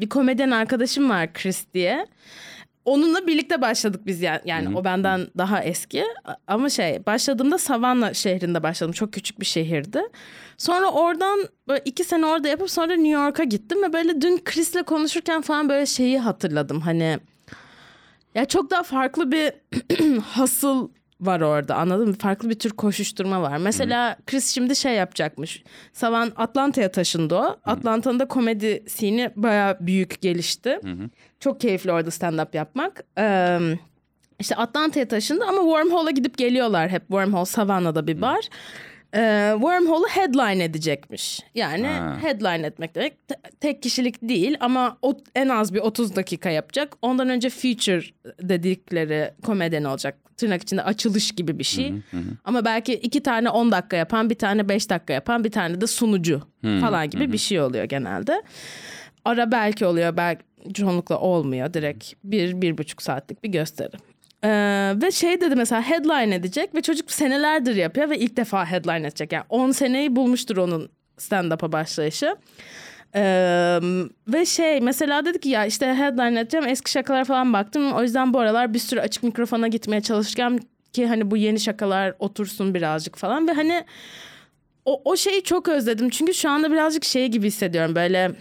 [0.01, 2.07] bir komedyen arkadaşım var Chris diye.
[2.85, 4.75] Onunla birlikte başladık biz yani, yani Hı hı.
[4.75, 6.03] o benden daha eski
[6.47, 10.01] ama şey başladığımda Savannah şehrinde başladım çok küçük bir şehirdi.
[10.57, 14.83] Sonra oradan böyle iki sene orada yapıp sonra New York'a gittim ve böyle dün Chris'le
[14.85, 17.19] konuşurken falan böyle şeyi hatırladım hani
[18.35, 19.53] ya çok daha farklı bir
[20.21, 20.89] hasıl
[21.21, 22.13] var orada anladın mı?
[22.13, 23.57] Farklı bir tür koşuşturma var.
[23.57, 25.63] Mesela Chris şimdi şey yapacakmış.
[25.93, 27.57] Savan Atlanta'ya taşındı o.
[27.65, 30.79] Atlanta'nın da komedi scene bayağı büyük gelişti.
[31.39, 33.03] Çok keyifli orada stand-up yapmak.
[33.17, 33.59] Ee,
[34.39, 37.01] işte Atlanta'ya taşındı ama Wormhole'a gidip geliyorlar hep.
[37.01, 38.49] Wormhole Savannah'da bir bar.
[39.15, 41.39] Ee, Wormhole'u headline edecekmiş.
[41.55, 42.17] Yani Ha.
[42.21, 46.93] headline etmek demek te- tek kişilik değil ama o, en az bir 30 dakika yapacak.
[47.01, 48.01] Ondan önce feature
[48.41, 50.17] dedikleri komedyen olacak.
[50.37, 51.93] Tırnak içinde açılış gibi bir şey.
[52.45, 55.87] Ama belki iki tane 10 dakika yapan, bir tane 5 dakika yapan, bir tane de
[55.87, 56.41] sunucu
[56.81, 58.41] falan gibi bir şey oluyor genelde.
[59.25, 60.41] Ara belki oluyor, belki
[60.73, 61.73] çoğunlukla olmuyor.
[61.73, 63.91] Direkt bir, bir buçuk saatlik bir gösteri.
[64.43, 69.07] Ee, ve şey dedi mesela headline edecek ve çocuk senelerdir yapıyor ve ilk defa headline
[69.07, 69.31] edecek.
[69.31, 72.35] Yani 10 seneyi bulmuştur onun stand-up'a başlayışı.
[73.15, 73.79] Ee,
[74.27, 77.93] ve şey mesela dedi ki ya işte headline edeceğim eski şakalara falan baktım.
[77.93, 80.59] O yüzden bu aralar bir sürü açık mikrofona gitmeye çalışacağım
[80.93, 83.85] ki hani bu yeni şakalar otursun birazcık falan ve hani
[84.85, 86.09] o, o şeyi çok özledim.
[86.09, 88.31] Çünkü şu anda birazcık şey gibi hissediyorum böyle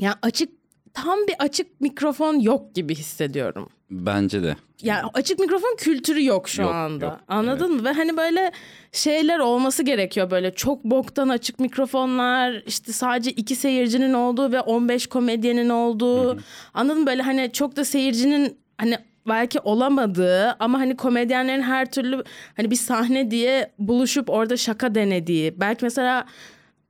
[0.00, 0.50] ya açık
[0.94, 3.68] tam bir açık mikrofon yok gibi hissediyorum.
[3.92, 4.56] Bence de.
[4.82, 7.04] Yani açık mikrofon kültürü yok şu Yok, anda.
[7.04, 7.20] yok.
[7.28, 7.84] Anladın mı?
[7.84, 8.52] Ve hani böyle
[8.92, 15.06] şeyler olması gerekiyor böyle çok boktan açık mikrofonlar işte sadece iki seyircinin olduğu ve 15
[15.06, 16.38] komedyenin olduğu.
[16.74, 17.06] Anladın mı?
[17.06, 22.24] Böyle hani çok da seyircinin hani belki olamadığı ama hani komedyenlerin her türlü
[22.56, 25.60] hani bir sahne diye buluşup orada şaka denediği.
[25.60, 26.24] Belki mesela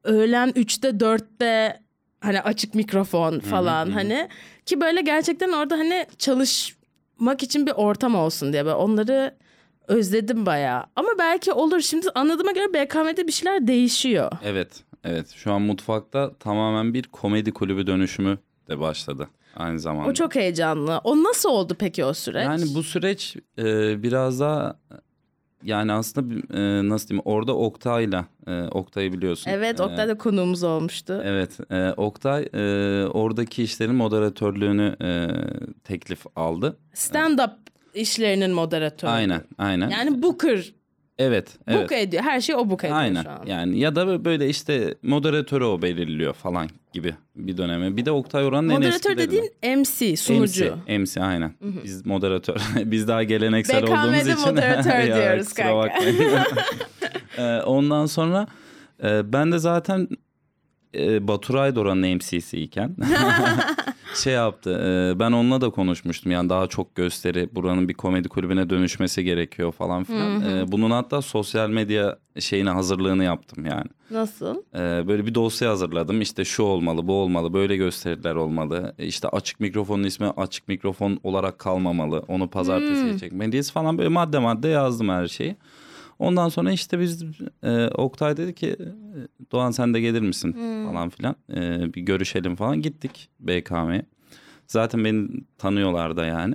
[0.04, 1.80] öğlen 3'te 4'te
[2.20, 4.28] hani açık mikrofon falan hani
[4.66, 6.06] ki böyle gerçekten orada hani
[7.18, 9.34] çalışmak için bir ortam olsun diye böyle onları
[9.88, 10.84] özledim bayağı.
[10.96, 11.80] Ama belki olur.
[11.80, 14.32] Şimdi anladığıma göre BKM'de bir şeyler değişiyor.
[14.44, 14.84] Evet.
[15.04, 15.28] Evet.
[15.34, 20.10] Şu an mutfakta tamamen bir komedi kulübü dönüşümü de başladı aynı zamanda.
[20.10, 21.00] O çok heyecanlı.
[21.04, 22.44] O nasıl oldu peki o süreç?
[22.44, 24.76] Yani bu süreç e, biraz daha
[25.64, 29.50] yani aslında e, nasıl diyeyim orada Oktay'la e, Oktay'ı biliyorsun.
[29.50, 31.22] Evet E, Oktay da konuğumuz olmuştu.
[31.24, 32.58] Evet, e, Oktay e,
[33.06, 35.28] oradaki işlerin moderatörlüğünü e,
[35.84, 36.76] teklif aldı.
[36.94, 37.50] Stand-up
[37.94, 39.10] işlerinin moderatörü.
[39.10, 39.90] Aynen, aynen.
[39.90, 40.72] Yani Booker
[41.22, 41.82] evet, evet.
[41.82, 42.22] book ediyor.
[42.22, 43.22] Her şey o book ediyor Aynen.
[43.22, 43.46] şu an.
[43.46, 47.96] Yani ya da böyle işte moderatörü o belirliyor falan gibi bir dönemi.
[47.96, 50.76] Bir de Oktay Oran'ın en Moderatör dediğin MC, sunucu.
[50.88, 51.54] MC, MC aynen.
[51.84, 52.56] Biz moderatör.
[52.84, 54.40] Biz daha geleneksel BKM'de olduğumuz için.
[54.46, 55.94] moderatör Ya, diyoruz kanka.
[57.38, 58.46] Ee, ondan sonra
[59.04, 60.08] e, ben de zaten
[60.94, 62.96] e, Baturay Doran'ın MC'siyken
[64.14, 64.70] şey yaptı.
[65.16, 66.32] e, ben onunla da konuşmuştum.
[66.32, 70.40] Yani daha çok gösteri buranın bir komedi kulübüne dönüşmesi gerekiyor falan filan.
[70.40, 73.86] E, bunun hatta sosyal medya şeyine hazırlığını yaptım yani.
[74.10, 74.56] Nasıl?
[74.74, 76.20] Ee, böyle bir dosya hazırladım.
[76.20, 78.94] İşte şu olmalı, bu olmalı, böyle gösteriler olmalı.
[78.98, 82.24] E, İşte açık mikrofonun ismi açık mikrofon olarak kalmamalı.
[82.28, 85.56] Onu pazartesiye çekmeliyiz falan böyle madde madde yazdım her şeyi.
[86.22, 87.24] Ondan sonra işte biz
[87.62, 88.76] e, Oktay dedi ki
[89.52, 90.52] Doğan sen de gelir misin
[90.86, 91.36] falan filan.
[91.54, 94.06] E, bir görüşelim falan gittik BKM'ye.
[94.66, 96.54] Zaten beni tanıyorlar da yani.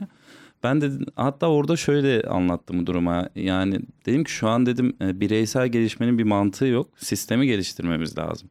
[0.63, 3.29] Ben de hatta orada şöyle anlattım duruma.
[3.35, 6.89] Yani dedim ki şu an dedim e, bireysel gelişmenin bir mantığı yok.
[6.97, 8.49] Sistemi geliştirmemiz lazım.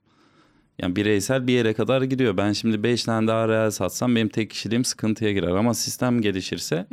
[0.82, 2.36] Yani bireysel bir yere kadar gidiyor.
[2.36, 5.48] Ben şimdi 5 tane daha reel satsam benim tek kişiliğim sıkıntıya girer.
[5.48, 6.86] Ama sistem gelişirse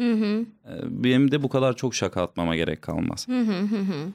[0.69, 3.27] e, benim de bu kadar çok şaka atmama gerek kalmaz.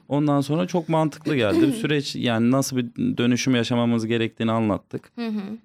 [0.07, 1.71] Ondan sonra çok mantıklı geldi.
[1.81, 2.85] Süreç yani nasıl bir
[3.17, 5.11] dönüşüm yaşamamız gerektiğini anlattık.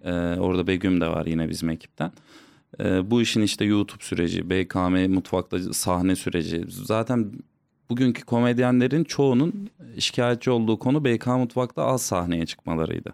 [0.04, 2.12] E, orada Begüm de var yine bizim ekipten.
[2.80, 6.64] E, bu işin işte YouTube süreci, BKM mutfakta sahne süreci.
[6.68, 7.32] Zaten
[7.90, 13.12] bugünkü komedyenlerin çoğunun şikayetçi olduğu konu BK mutfakta az sahneye çıkmalarıydı.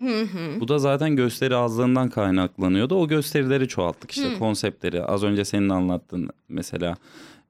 [0.60, 2.94] Bu da zaten gösteri azlığından kaynaklanıyordu.
[2.94, 5.04] O gösterileri çoğalttık işte konseptleri.
[5.04, 6.96] Az önce senin anlattığın mesela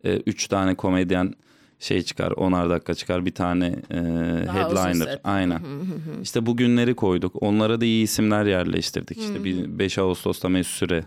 [0.04, 1.34] e, üç tane komedyen
[1.78, 3.96] şey çıkar, onar dakika çıkar bir tane e,
[4.52, 5.20] headliner.
[5.24, 5.60] Aynen.
[6.22, 7.42] işte bu günleri koyduk.
[7.42, 9.18] Onlara da iyi isimler yerleştirdik.
[9.18, 11.04] İşte bir 5 Ağustos'ta Mesut Süre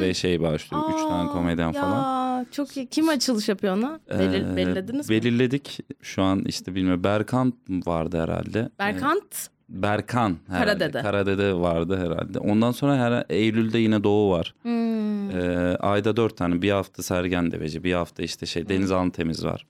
[0.00, 0.82] ve şey başlıyor.
[0.94, 2.46] 3 tane komedyen ya, falan.
[2.52, 2.86] Çok iyi.
[2.86, 4.00] Kim açılış yapıyor ona?
[4.10, 5.16] Belir, Ee, belirlediniz mi?
[5.16, 5.80] Belirledik.
[6.02, 7.04] Şu an işte bilmiyorum.
[7.04, 7.54] Berkant
[7.86, 8.68] vardı herhalde.
[8.78, 9.48] Berkant.
[9.68, 10.64] Berkan herhalde.
[10.78, 11.02] Karadede.
[11.02, 12.38] Karadede vardı herhalde.
[12.38, 14.54] Ondan sonra her Eylül'de yine Doğu var.
[14.62, 15.30] Hmm.
[15.30, 16.62] Ee, ayda dört tane.
[16.62, 19.66] Bir hafta Sergen Deveci, bir hafta işte şey Deniz Antemiz var.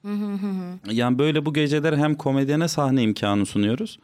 [0.91, 3.99] yani böyle bu geceler hem komedyene sahne imkanı sunuyoruz.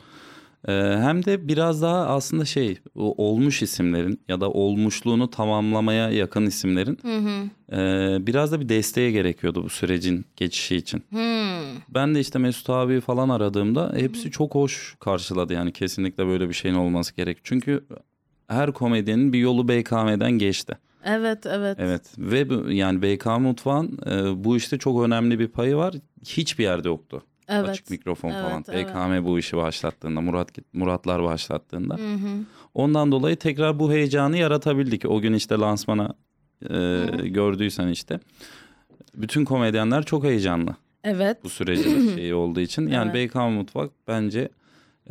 [0.68, 6.98] Ee, hem de biraz daha aslında şey olmuş isimlerin ya da olmuşluğunu tamamlamaya yakın isimlerin
[7.72, 7.78] e,
[8.26, 11.02] biraz da bir desteğe gerekiyordu bu sürecin geçişi için.
[11.10, 11.80] Hmm.
[11.88, 16.54] Ben de işte Mesut abi falan aradığımda hepsi çok hoş karşıladı yani kesinlikle böyle bir
[16.54, 17.38] şeyin olması gerek.
[17.44, 17.84] Çünkü
[18.48, 20.78] her komedyenin bir yolu BKM'den geçti.
[21.04, 21.76] Evet evet.
[21.80, 25.94] Evet ve yani BK Mutfağın e, bu işte çok önemli bir payı var.
[26.24, 27.22] Hiçbir yerde yoktu.
[27.48, 27.68] Evet.
[27.68, 28.64] Açık mikrofon Evet, falan.
[28.68, 28.88] evet.
[28.88, 31.98] BKM bu işi başlattığında, Murat Muratlar başlattığında.
[32.74, 35.04] Ondan dolayı tekrar bu heyecanı yaratabildik.
[35.04, 36.14] O gün işte lansmana
[36.70, 38.20] e, gördüysen işte.
[39.14, 41.44] Bütün komedyenler çok heyecanlı Evet.
[41.44, 42.86] bu sürecin şeyi olduğu için.
[42.88, 44.48] Yani BK Mutfak bence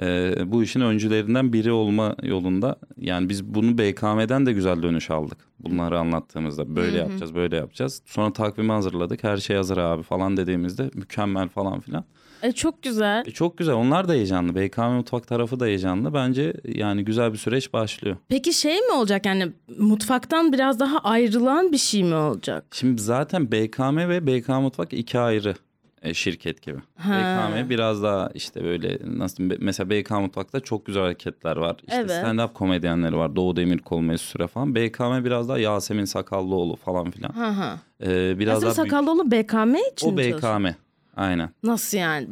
[0.02, 2.76] e, bu işin öncülerinden biri olma yolunda.
[2.98, 5.38] Yani biz bunu BKM'den de güzel dönüş aldık.
[5.60, 8.02] Bunları anlattığımızda böyle yapacağız, böyle yapacağız.
[8.06, 9.24] Sonra takvimi hazırladık.
[9.24, 12.06] Her şey hazır abi falan dediğimizde mükemmel falan filan.
[12.46, 13.24] E, çok güzel.
[13.28, 13.76] E, çok güzel.
[13.76, 14.56] Onlar da heyecanlı.
[14.56, 16.14] BKM Mutfak tarafı da heyecanlı.
[16.14, 18.18] Bence yani güzel bir süreç başlıyor.
[18.30, 22.66] Peki şey mi olacak yani mutfaktan biraz daha ayrılan bir şey mi olacak?
[22.72, 25.56] Şimdi zaten BKM ve BK Mutfak iki ayrı
[26.02, 26.78] e, şirket gibi.
[27.00, 31.76] BKM biraz daha işte böyle nasıl diyeyim, mesela BK Mutfak'ta çok güzel hareketler var.
[31.82, 32.12] İşte Evet.
[32.12, 33.36] stand-up komedyenleri var.
[33.36, 34.76] Doğu Demirkol, Mesut Süre falan.
[34.76, 37.30] BKM biraz daha Yasemin Sakallıoğlu falan filan.
[37.30, 37.80] Hı hı.
[38.04, 38.92] Ee, biraz Yasemin daha büyük.
[38.92, 40.42] Sakallıoğlu BKM için O mi çalışıyor?
[41.18, 41.50] Aynen.
[41.64, 42.28] Nasıl yani?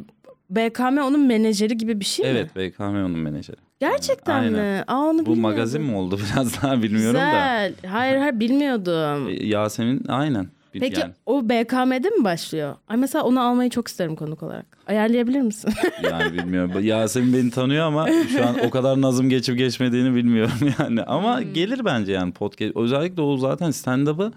[0.50, 2.30] BKM onun menajeri gibi bir şey mi?
[2.38, 3.56] Evet BKM onun menajeri.
[3.80, 4.52] Gerçekten Aynen.
[4.52, 4.84] mi?
[4.86, 5.40] Aa onu Bu bilmiyordum.
[5.42, 7.24] magazin mi oldu biraz daha bilmiyorum da.
[7.24, 7.74] Güzel.
[7.92, 9.28] Hayır hayır bilmiyordum.
[9.28, 10.48] E, Yasemin aynen.
[10.74, 12.74] Bil- Peki Yani, o BKM'de mi başlıyor?
[12.88, 14.66] Ay mesela onu almayı çok isterim konuk olarak.
[14.86, 15.72] Ayarlayabilir misin?
[16.10, 16.70] yani bilmiyorum.
[16.84, 21.02] Yasemin beni tanıyor ama şu an o kadar nazım geçip geçmediğini bilmiyorum yani.
[21.02, 21.52] Ama Hmm.
[21.52, 22.76] gelir bence yani podcast.
[22.76, 24.32] Özellikle o zaten stand-up'ı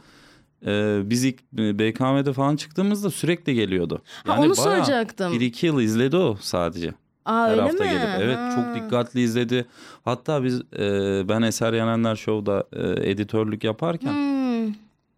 [0.66, 4.02] e, biz ilk BKM'de falan çıktığımızda sürekli geliyordu.
[4.26, 5.34] Ha, onu soracaktım.
[5.34, 6.94] Bir iki yıl izledi o sadece.
[7.26, 7.90] Aa Her öyle hafta mi?
[7.90, 8.08] gelip.
[8.20, 8.52] Evet Ha.
[8.56, 9.66] çok dikkatli izledi.
[10.06, 14.68] Hatta biz e, ben Eser Yenenler Show'da e, editörlük yaparken Hmm.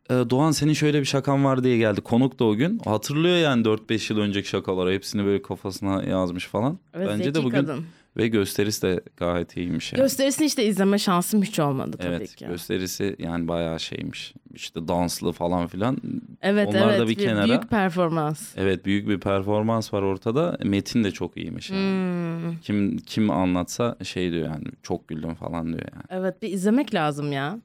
[0.10, 2.02] e, Doğan senin şöyle bir şakan var diye geldi.
[2.02, 2.80] Konuk da o gün.
[2.86, 4.92] Hatırlıyor yani 4-5 yıl önceki şakaları.
[4.94, 6.80] Hepsini böyle kafasına yazmış falan.
[6.94, 7.86] Evet, Bence de bugün kadın.
[8.18, 10.02] Ve gösterisi de gayet iyiymiş yani.
[10.02, 12.46] Gösterisini işte izleme şansım hiç olmadı tabii evet ki.
[12.48, 14.34] gösterisi yani bayağı şeymiş.
[14.54, 15.98] İşte danslı falan filan.
[16.42, 17.48] Evet Onlar evet da bir bir kenara.
[17.48, 18.54] büyük performans.
[18.58, 20.58] Evet büyük bir performans var ortada.
[20.64, 21.82] Metin de çok iyiymiş yani.
[21.82, 22.58] Hmm.
[22.58, 26.04] Kim kim anlatsa şey diyor yani çok güldüm falan diyor yani.
[26.10, 27.60] Evet bir izlemek lazım ya.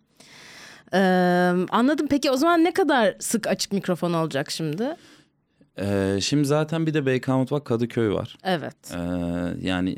[0.92, 0.98] Ee,
[1.70, 2.07] anladım.
[2.11, 4.96] Peki o zaman ne kadar sık açık mikrofon olacak şimdi?
[5.80, 8.37] Ee, şimdi zaten bir de BK Mutfak Kadıköy var.
[8.44, 8.76] Evet.
[8.94, 8.98] Ee,
[9.66, 9.96] yani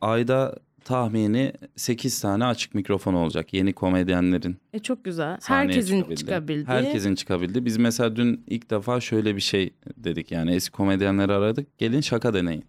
[0.00, 4.56] ayda tahmini 8 tane açık mikrofon olacak yeni komedyenlerin.
[4.72, 5.38] E çok güzel.
[5.46, 6.16] Herkesin çıkabildiği.
[6.16, 6.66] çıkabildiği.
[6.66, 7.64] Herkesin çıkabildi.
[7.64, 11.78] Biz mesela dün ilk defa şöyle bir şey dedik yani eski komedyenleri aradık.
[11.78, 12.64] Gelin şaka deneyin.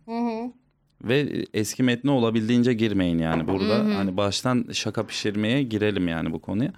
[1.04, 3.98] Ve eski metne olabildiğince girmeyin yani burada.
[3.98, 6.74] Hani baştan şaka pişirmeye girelim yani bu konuya.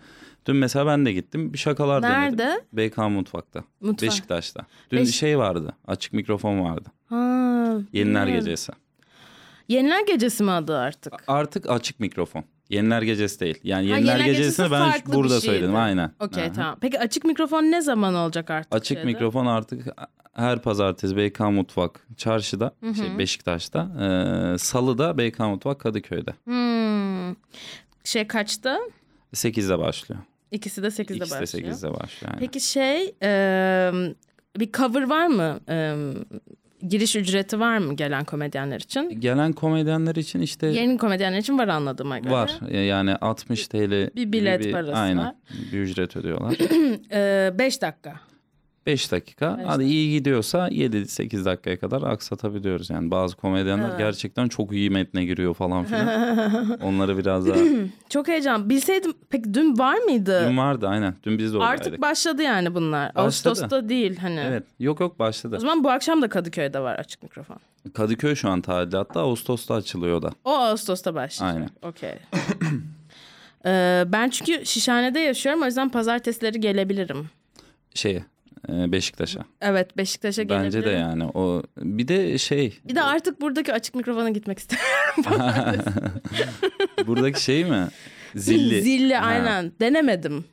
[0.45, 2.21] Dün mesela ben de gittim bir şakalar denedim.
[2.21, 2.61] Nerede?
[2.73, 3.63] BK Mutfak'ta.
[3.81, 4.09] Mutfak.
[4.09, 4.65] Beşiktaş'ta.
[4.91, 5.73] Dün Beş- şey vardı.
[5.87, 6.89] Açık mikrofon vardı.
[7.05, 7.15] Ha,
[7.93, 8.45] Yeniler bilmiyorum.
[8.45, 8.71] Gecesi.
[9.71, 11.13] Yeniler Gecesi mi adı artık?
[11.27, 12.43] Artık açık mikrofon.
[12.69, 13.59] Yeniler Gecesi değil.
[13.63, 15.45] Yani Yeniler, Yeniler Gecesi'ni Gecesi ben burada şeydi.
[15.45, 15.75] söyledim.
[15.75, 16.11] Aynen.
[16.19, 16.77] Okey tamam.
[16.81, 18.75] Peki açık mikrofon ne zaman olacak artık?
[18.75, 19.05] Açık şeyde?
[19.11, 19.87] mikrofon artık
[20.33, 26.31] her pazartesi BK Mutfak çarşıda, şey Beşiktaş'ta, ee, salıda BK Mutfak Kadıköy'de.
[26.43, 27.35] Hmm.
[28.03, 28.79] Şey kaçta?
[29.33, 30.21] 8'de başlıyor.
[30.51, 31.73] İkisi de 8'de İkisi de başlıyor.
[31.73, 32.33] 8'de başlıyor.
[32.33, 32.39] aynen.
[32.39, 33.91] Peki şey e,
[34.59, 35.59] bir cover var mı?
[35.69, 35.95] E,
[36.89, 39.19] giriş ücreti var mı gelen komedyenler için?
[39.19, 42.33] Gelen komedyenler için işte Yeni komedyenler için var anladığıma göre.
[42.33, 42.51] var.
[42.71, 45.35] Yani 60 TL gibi bilet parası aynen, var.
[45.71, 46.53] bir ücret ödüyorlar.
[47.59, 48.30] 5 dakika.
[48.85, 49.57] 5 dakika.
[49.57, 52.89] Beş Hadi iyi gidiyorsa 7-8 dakikaya kadar aksatabiliyoruz.
[52.89, 53.97] Yani bazı komedyenler Evet.
[53.97, 56.79] gerçekten çok iyi metne giriyor falan filan.
[56.83, 57.57] Onları biraz daha...
[58.09, 58.69] Çok heyecan.
[58.69, 60.45] Bilseydim peki dün var mıydı?
[60.49, 61.15] Dün vardı aynen.
[61.23, 61.87] Dün biz de oradaydık.
[61.87, 63.15] Artık başladı yani bunlar.
[63.15, 63.25] Başladı.
[63.25, 64.39] Ağustos'ta değil hani.
[64.39, 64.63] Evet.
[64.79, 65.55] Yok yok başladı.
[65.55, 67.57] O zaman bu akşam da Kadıköy'de var açık mikrofon.
[67.93, 69.19] Kadıköy şu an tadilatta.
[69.19, 70.31] Ağustos'ta açılıyor da.
[70.45, 71.55] O Ağustos'ta başlayacak.
[71.55, 71.91] Aynen.
[71.91, 72.13] Okey.
[73.65, 77.29] Ee, ben çünkü Şişhane'de yaşıyorum o yüzden pazartesileri gelebilirim.
[77.93, 78.25] Şeye
[78.69, 79.45] Beşiktaş'a.
[79.61, 80.65] Evet Beşiktaş'a gelebilir.
[80.65, 82.79] Bence de yani o bir de şey.
[82.87, 85.83] Bir de artık buradaki açık mikrofona gitmek istemiyorum.
[87.07, 87.87] buradaki şey mi?
[88.35, 88.81] Zilli.
[88.81, 89.25] Zilli Ha.
[89.25, 89.71] aynen.
[89.79, 90.45] Denemedim.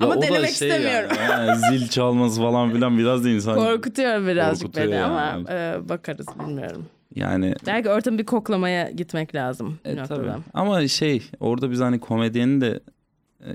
[0.00, 1.10] Ya Ama denemek şey istemiyorum.
[1.30, 3.54] Yani, yani zil çalması falan filan biraz da insan.
[3.54, 5.46] Korkutuyor birazcık Korkutuyor beni ama yani.
[5.50, 6.86] e, bakarız bilmiyorum.
[7.14, 9.78] Yani Belki ortamı bir koklamaya gitmek lazım.
[9.84, 10.30] e, tabii.
[10.54, 12.80] Ama şey orada biz hani komedyenin de e,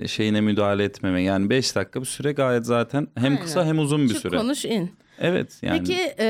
[0.08, 1.22] şeyine müdahale etmeme.
[1.24, 3.42] Yani 5 dakika bir süre gayet zaten hem Aynen.
[3.44, 4.38] kısa hem uzun bir Çık süre.
[4.38, 4.92] konuş in.
[5.20, 6.26] Evet yani Peki e,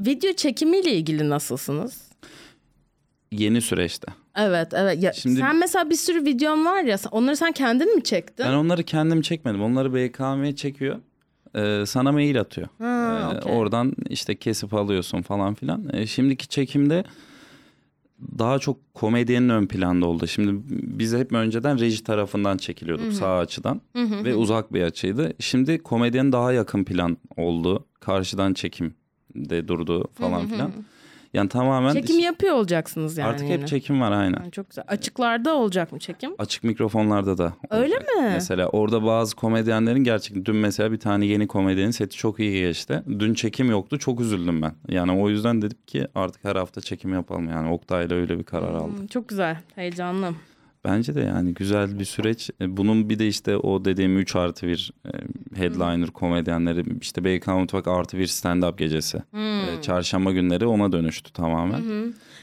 [0.00, 2.02] video çekimiyle ilgili nasılsınız?
[3.32, 4.06] yeni süreçte.
[4.36, 5.02] Evet evet.
[5.02, 8.46] Ya, Şimdi- Sen mesela bir sürü videon var ya onları sen kendin mi çektin?
[8.46, 9.62] Ben onları kendim çekmedim.
[9.62, 10.98] Onları BKM çekiyor.
[11.56, 12.68] Ee, sana mail atıyor.
[12.78, 13.52] Ha, Ee, okey.
[13.52, 15.88] Oradan işte kesip alıyorsun falan filan.
[15.92, 17.04] Ee, şimdiki çekimde
[18.38, 20.26] daha çok komedyenin ön planda oldu.
[20.26, 20.62] Şimdi
[20.98, 23.80] biz hep önceden reji tarafından çekiliyorduk sağ açıdan
[24.24, 25.32] ve uzak bir açıydı.
[25.38, 27.84] Şimdi komedyenin daha yakın plan oldu.
[28.00, 28.94] Karşıdan çekim
[29.34, 30.70] de durdu falan filan.
[31.34, 33.28] Yani tamamen Çekim yapıyor olacaksınız yani.
[33.28, 34.38] artık hep çekim var aynen.
[34.40, 34.84] Yani çok güzel.
[34.88, 36.34] Açıklarda olacak mı çekim?
[36.38, 37.52] Açık mikrofonlarda da.
[37.70, 38.16] Öyle olacak.
[38.16, 38.22] mi?
[38.32, 43.02] Mesela orada bazı komedyenlerin gerçekten dün mesela bir tane yeni komedyenin seti çok iyi geçti.
[43.18, 44.72] Dün çekim yoktu çok üzüldüm ben.
[44.88, 47.48] Yani o yüzden dedim ki artık her hafta çekim yapalım.
[47.48, 48.98] Yani Oktay'la öyle bir karar aldık.
[48.98, 49.56] Hmm, Çok güzel.
[49.74, 50.30] Heyecanlı.
[50.84, 52.50] Bence de yani güzel bir süreç.
[52.60, 54.92] E, Bunun bir de işte o dediğim 3 artı 1
[55.54, 59.22] headliner komedyenleri işte BK Mutfak artı bir stand-up gecesi.
[59.36, 61.82] E, Çarşamba günleri ona dönüştü tamamen.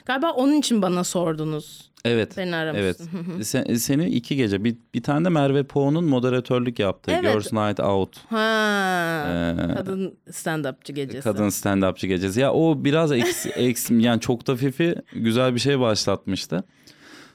[0.06, 1.90] Galiba onun için bana sordunuz.
[2.06, 2.38] Evet.
[2.38, 3.10] Beni aramışsın.
[3.38, 3.48] Evet.
[3.48, 7.24] Sen, seni iki gece bir, bir tane de Merve Poğ'un moderatörlük yaptığı Evet.
[7.24, 8.18] Girls Night Out.
[8.30, 9.26] Ha.
[9.28, 11.24] Ee, kadın stand-upçı gecesi.
[11.24, 12.40] Kadın stand-upçı gecesi.
[12.40, 16.64] Ya o biraz eksi, eksi yani çok da fifi güzel bir şey başlatmıştı.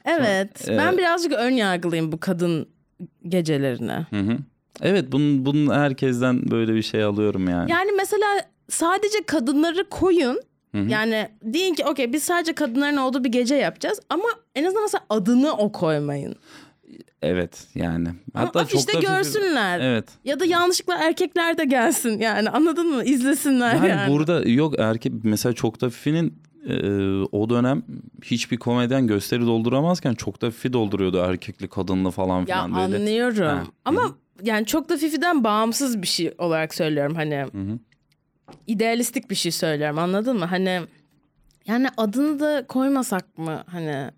[0.05, 0.69] Evet.
[0.69, 2.67] Ee, ben birazcık ön yargılıyım bu kadın
[3.27, 4.05] gecelerine.
[4.09, 4.37] Hı hı.
[4.81, 7.71] Evet bunun, bunun herkesten böyle bir şey alıyorum yani.
[7.71, 8.27] Yani mesela
[8.69, 10.39] sadece kadınları koyun.
[10.87, 14.23] Yani deyin ki okey biz sadece kadınların olduğu bir gece yapacağız ama
[14.55, 16.35] en azından mesela adını o koymayın.
[17.21, 18.07] Evet yani.
[18.33, 19.79] Ama Hatta çok afişte da görsünler.
[19.79, 20.05] Evet.
[20.25, 23.03] Ya da yanlışlıkla erkekler de gelsin yani anladın mı?
[23.03, 24.11] İzlesinler Yani, yani.
[24.11, 26.37] burada yok erkek mesela çok da Fifi'nin
[26.69, 26.75] e,
[27.31, 27.83] o dönem
[28.23, 32.95] hiçbir komedyen gösteri dolduramazken çok da Fifi dolduruyordu erkekli kadınlı falan Ya filan böyle.
[32.97, 33.45] anlıyorum.
[33.47, 34.01] Ha, Ama
[34.43, 37.35] yani çok da Fifi'den bağımsız bir şey olarak söylüyorum hani.
[37.53, 37.79] hı.
[38.67, 40.45] idealistik bir şey söylüyorum anladın mı?
[40.45, 40.81] Hani
[41.67, 44.11] yani adını da koymasak mı hani?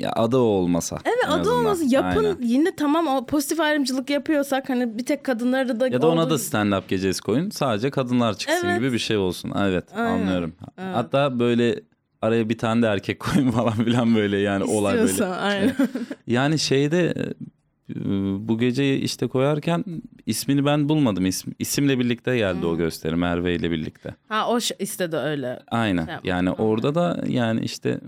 [0.00, 0.98] Ya adı olmasa.
[1.04, 1.58] Evet adı azından.
[1.58, 2.36] olması yapın Aynen.
[2.42, 6.30] yine tamam o pozitif ayrımcılık yapıyorsak hani bir tek kadınları da Ya da ona olduğu-
[6.30, 7.50] da stand-up gecesi koyun.
[7.50, 8.78] Sadece kadınlar çıksın Evet.
[8.78, 9.52] gibi bir şey olsun.
[9.60, 10.10] Evet Aynen.
[10.10, 10.54] anlıyorum.
[10.76, 11.80] Hatta böyle
[12.22, 15.24] araya bir tane de erkek koyun falan filan böyle yani olay böyle.
[15.24, 15.72] Aynen.
[16.26, 17.14] Yani şeyde
[17.90, 17.94] e,
[18.48, 19.84] bu gece işte koyarken
[20.26, 21.26] ismini ben bulmadım.
[21.26, 22.68] İsim, isimle birlikte geldi Hmm.
[22.68, 24.14] o gösteri Merve ile birlikte.
[24.28, 25.60] Ha o istedi öyle.
[25.70, 26.04] Aynen.
[26.06, 26.14] Şey.
[26.24, 28.00] Yani orada da yani işte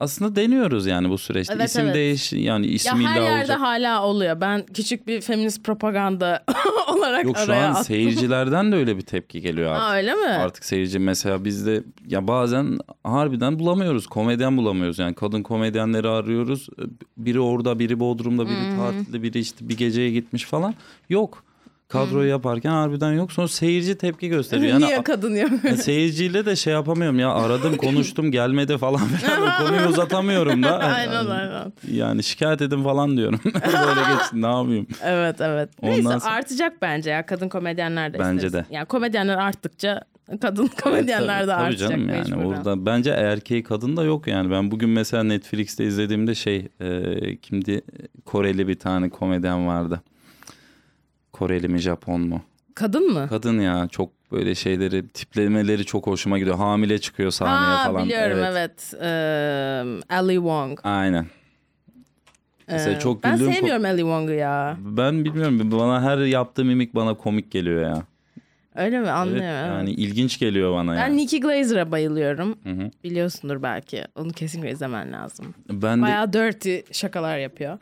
[0.00, 1.54] aslında deniyoruz yani bu süreçte.
[1.56, 1.94] Evet, İsim evet.
[1.94, 3.60] değiş yani Ya ismi her illa yerde olacak.
[3.60, 4.40] hala oluyor.
[4.40, 6.44] Ben küçük bir feminist propaganda
[6.96, 7.84] olarak Yok şu araya an attım.
[7.84, 9.82] seyircilerden de öyle bir tepki geliyor artık.
[9.84, 10.26] Ha öyle mi?
[10.26, 14.06] Artık seyirci mesela bizde ya bazen harbiden bulamıyoruz.
[14.06, 14.98] Komedyen bulamıyoruz.
[14.98, 16.68] Yani kadın komedyenleri arıyoruz.
[17.16, 20.74] Biri orada, biri Bodrum'da, biri tatilde, biri işte bir geceye gitmiş falan.
[21.08, 21.44] Yok.
[21.88, 23.32] Kadroyu yaparken harbiden yok.
[23.32, 24.72] Sonra seyirci tepki gösteriyor.
[24.72, 29.86] Yani Niye kadın ya seyirciyle de şey yapamıyorum ya aradım konuştum gelmedi falan filan konuyu
[29.88, 30.78] uzatamıyorum da.
[30.78, 31.72] aynen aynen.
[31.90, 33.40] Yani şikayet edin falan diyorum.
[33.44, 34.86] Böyle geçsin ne yapayım.
[35.04, 35.68] Evet evet.
[35.82, 38.52] Ondan Neyse sonra- artacak bence ya kadın komedyenler de Bence isteriz.
[38.52, 38.74] de.
[38.74, 40.02] Yani komedyenler arttıkça
[40.42, 44.70] kadın komedyenler de Tabii artacak canım yani orada bence erkeği kadın da yok yani ben
[44.70, 47.80] bugün mesela Netflix'te izlediğimde şey e, kimdi
[48.24, 50.00] Koreli bir tane komedyen vardı
[51.38, 52.40] Koreli mi Japon mu
[52.74, 53.26] Kadın mı?
[53.28, 58.38] kadın ya çok böyle şeyleri tiplemeleri çok hoşuma gidiyor hamile çıkıyor sahneye Ha falan biliyorum
[58.44, 58.94] evet.
[59.02, 60.78] Ee, Ali Wong.
[60.84, 61.26] aynen
[62.68, 64.76] Mesela Ee, çok ben güldüğüm sevmiyorum Ali Wong'u ya.
[64.80, 68.02] ben bilmiyorum bana her yaptığı mimik bana komik geliyor ya
[68.74, 69.02] Öyle mi?
[69.06, 69.42] evet, Anlıyorum.
[69.44, 69.68] evet.
[69.70, 71.16] yani ilginç geliyor bana Ben yani.
[71.16, 72.48] Nikki Glazer'a bayılıyorum.
[72.64, 72.90] Hı hı.
[73.04, 74.04] Biliyorsundur belki.
[74.16, 75.54] Onu kesinlikle izlemen lazım.
[75.70, 77.78] ben de Bayağı dirty şakalar yapıyor.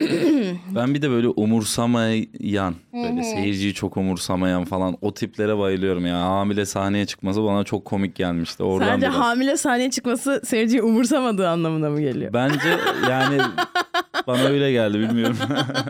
[0.74, 6.20] Ben bir de böyle umursamayan, böyle seyirciyi çok umursamayan falan o tiplere bayılıyorum ya.
[6.20, 8.62] Hamile sahneye çıkması bana çok komik gelmişti.
[8.62, 9.16] Oradan Sence biraz.
[9.20, 12.32] hamile sahneye çıkması seyirciyi umursamadığı anlamına mı geliyor?
[12.32, 12.78] Bence
[13.10, 13.42] yani
[14.26, 15.36] bana öyle geldi bilmiyorum.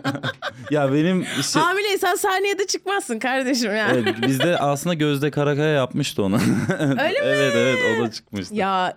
[0.71, 4.03] ya benim şey, Hamileysen sahneye de çıkmazsın kardeşim yani.
[4.03, 6.35] evet, bizde aslında Gözde Karakaya yapmıştı onu.
[6.81, 7.19] Öyle mi?
[7.23, 8.55] evet evet o da çıkmıştı.
[8.55, 8.96] Ya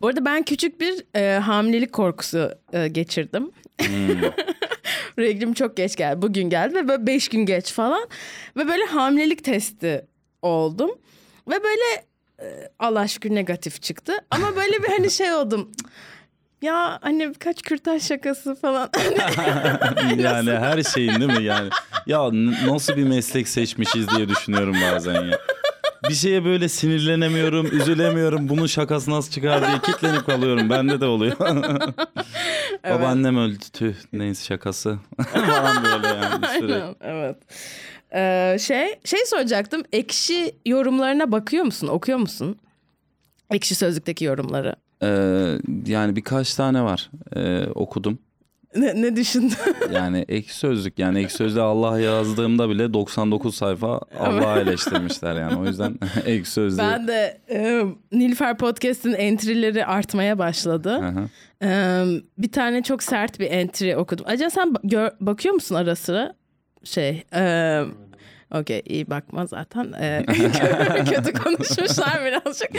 [0.00, 3.50] bu arada ben küçük bir e, hamilelik korkusu e, geçirdim.
[3.80, 4.30] Hmm.
[5.18, 6.22] Reglim çok geç geldi.
[6.22, 8.08] Bugün geldi ve böyle beş gün geç falan.
[8.56, 10.06] Ve böyle hamilelik testi
[10.42, 10.90] oldum.
[11.48, 12.06] Ve böyle
[12.40, 14.12] e, Allah şükür negatif çıktı.
[14.30, 15.72] Ama böyle bir hani şey oldum.
[16.62, 18.90] Ya hani birkaç kürtaj şakası falan.
[20.18, 21.70] yani her şeyin değil mi yani?
[22.06, 22.30] Ya
[22.66, 25.38] nasıl bir meslek seçmişiz diye düşünüyorum bazen ya.
[26.08, 28.48] Bir şeye böyle sinirlenemiyorum, üzülemiyorum.
[28.48, 30.70] Bunun şakası nasıl çıkar diye kitlenip kalıyorum.
[30.70, 31.36] Bende de oluyor.
[32.84, 33.00] evet.
[33.00, 34.98] Babaannem öldü tüh neyse şakası
[35.32, 36.96] falan böyle yani sürekli.
[37.00, 37.36] evet.
[38.14, 39.82] Ee, şey şey soracaktım.
[39.92, 41.88] Ekşi yorumlarına bakıyor musun?
[41.88, 42.56] Okuyor musun?
[43.50, 44.74] Ekşi sözlükteki yorumları.
[45.02, 47.10] Ee, yani birkaç tane var.
[47.36, 48.18] Ee, okudum.
[48.76, 49.56] Ne, ne düşündün?
[49.92, 55.56] yani ek sözlük yani ek sözlüğe Allah yazdığımda bile 99 sayfa Allah'a eleştirmişler yani.
[55.56, 56.78] O yüzden ek sözlüğü.
[56.78, 61.00] Ben de e, Nilfer Podcast'in entry'leri artmaya başladı.
[61.62, 61.68] E,
[62.38, 64.24] bir tane çok sert bir entry okudum.
[64.28, 66.34] Acaba sen gör, bakıyor musun ara sıra?
[66.84, 67.24] Şey...
[67.34, 67.82] E,
[68.54, 69.92] Okey iyi bakma zaten.
[70.00, 70.24] Ee,
[71.10, 72.70] kötü konuşmuşlar birazcık.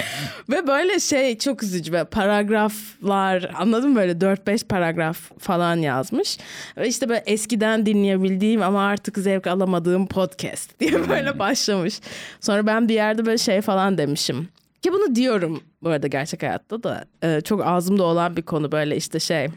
[0.49, 6.38] Ve böyle şey çok üzücü böyle paragraflar anladın mı böyle 4-5 paragraf falan yazmış.
[6.78, 11.09] Ve işte böyle eskiden dinleyebildiğim ama artık zevk alamadığım podcast diye hmm.
[11.09, 11.99] böyle başlamış.
[12.41, 14.49] Sonra ben bir yerde böyle şey falan demişim.
[14.82, 18.95] Ki bunu diyorum bu arada gerçek hayatta da e, çok ağzımda olan bir konu böyle
[18.95, 19.47] işte şey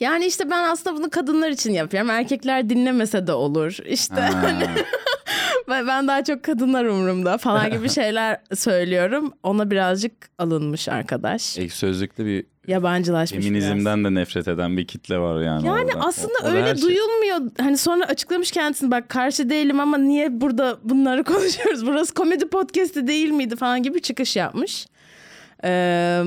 [0.00, 2.10] yani işte ben aslında bunu kadınlar için yapıyorum.
[2.10, 3.78] Erkekler dinlemese de olur.
[3.86, 4.66] İşte hani
[5.68, 9.32] ben daha çok kadınlar umurumda falan gibi şeyler söylüyorum.
[9.42, 11.58] Ona birazcık alınmış arkadaş.
[11.58, 14.10] Ek sözlükte bir yabancılaşmış Feminizmden biraz.
[14.10, 15.66] de nefret eden bir kitle var yani.
[15.66, 16.06] Yani orada.
[16.06, 16.82] aslında o, öyle şey...
[16.82, 17.40] duyulmuyor.
[17.60, 21.86] Hani sonra açıklamış kendisini bak karşı değilim ama niye burada bunları konuşuyoruz?
[21.86, 24.86] Burası komedi podcast'i değil miydi falan gibi çıkış yapmış.
[25.64, 26.22] Ee,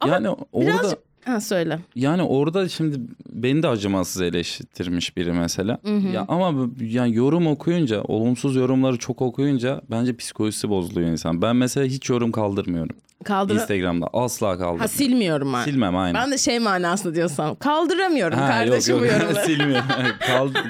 [0.00, 1.78] ama yani orada birazcık Ha söyle.
[1.94, 3.00] Yani orada şimdi
[3.32, 5.78] beni de acımasız eleştirmiş biri mesela.
[5.84, 6.08] Hı hı.
[6.08, 11.42] Ya ama yani yorum okuyunca, olumsuz yorumları çok okuyunca bence psikolojisi bozuluyor insan.
[11.42, 12.96] Ben mesela hiç yorum kaldırmıyorum.
[13.24, 14.80] Kaldır Instagram'da asla kaldırmıyorum.
[14.80, 15.64] Ha silmiyorum ben.
[15.64, 16.14] Silmem aynen.
[16.14, 19.12] Ben de şey manasında diyorsam kaldıramıyorum ha, kardeşim yok, yok.
[19.12, 19.44] bu yorumları.
[19.46, 19.86] silmiyorum.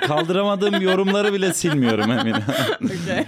[0.06, 2.42] kaldıramadığım yorumları bile silmiyorum eminim.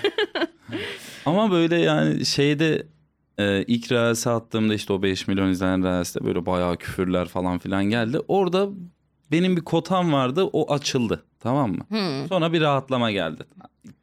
[1.26, 2.86] Ama böyle yani şeyde
[3.38, 7.84] ee, ilk Reels'e attığımda işte o 5 milyon izlenen Reels'te böyle bayağı küfürler falan filan
[7.84, 8.18] geldi.
[8.28, 8.68] Orada
[9.32, 11.84] benim bir kotam vardı o açıldı tamam mı?
[11.88, 12.28] Hmm.
[12.28, 13.42] Sonra bir rahatlama geldi.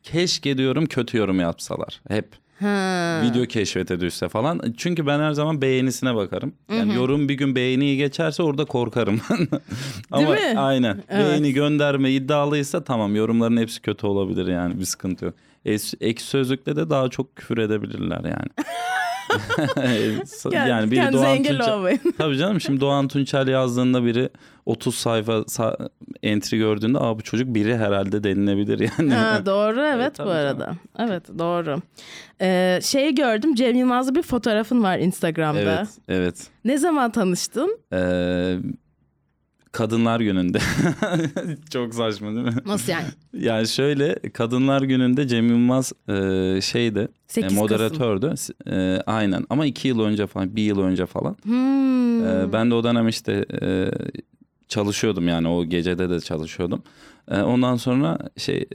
[0.04, 2.42] Keşke diyorum kötü yorum yapsalar hep.
[2.60, 3.22] Ha.
[3.24, 4.62] Video keşfete düşse falan.
[4.78, 6.54] Çünkü ben her zaman beğenisine bakarım.
[6.70, 6.98] Yani Hı-hı.
[6.98, 9.22] yorum bir gün beğeniyi geçerse orada korkarım.
[10.12, 10.60] Ama Değil mi?
[10.60, 11.04] aynen.
[11.10, 11.28] Evet.
[11.28, 15.34] Beğeni gönderme iddialıysa tamam yorumların hepsi kötü olabilir yani bir sıkıntı yok.
[16.02, 18.50] Ek sözlükte de daha çok küfür edebilirler yani.
[20.52, 22.00] yani biri Doğan Tunçer.
[22.18, 24.30] Tabii canım şimdi Doğan Tunçer yazdığında biri
[24.66, 25.90] 30 sayfa sa-
[26.24, 29.14] entry gördüğünde Aa, bu çocuk biri herhalde denilebilir yani.
[29.14, 30.66] Ha, doğru evet, evet bu arada.
[30.66, 30.80] Canım.
[31.00, 31.82] Evet doğru.
[32.42, 35.60] Ee, şeyi gördüm Cem Yılmaz'lı bir fotoğrafın var Instagram'da.
[35.60, 36.48] Evet evet.
[36.66, 37.80] Ne zaman tanıştın?
[37.94, 38.58] Ee,
[39.72, 40.60] Kadınlar Günü'nde.
[41.70, 42.56] Çok saçma değil mi?
[42.66, 43.06] Nasıl yani?
[43.34, 47.08] Yani şöyle Kadınlar Günü'nde Cem Yılmaz e, şeydi
[47.38, 48.34] e, moderatördü.
[48.68, 51.38] E, aynen ama iki yıl önce falan bir yıl önce falan.
[51.44, 52.26] Hmm.
[52.26, 53.92] E, ben de o dönem işte e,
[54.68, 56.84] çalışıyordum yani o gecede de çalışıyordum.
[57.32, 58.66] E, ondan sonra şey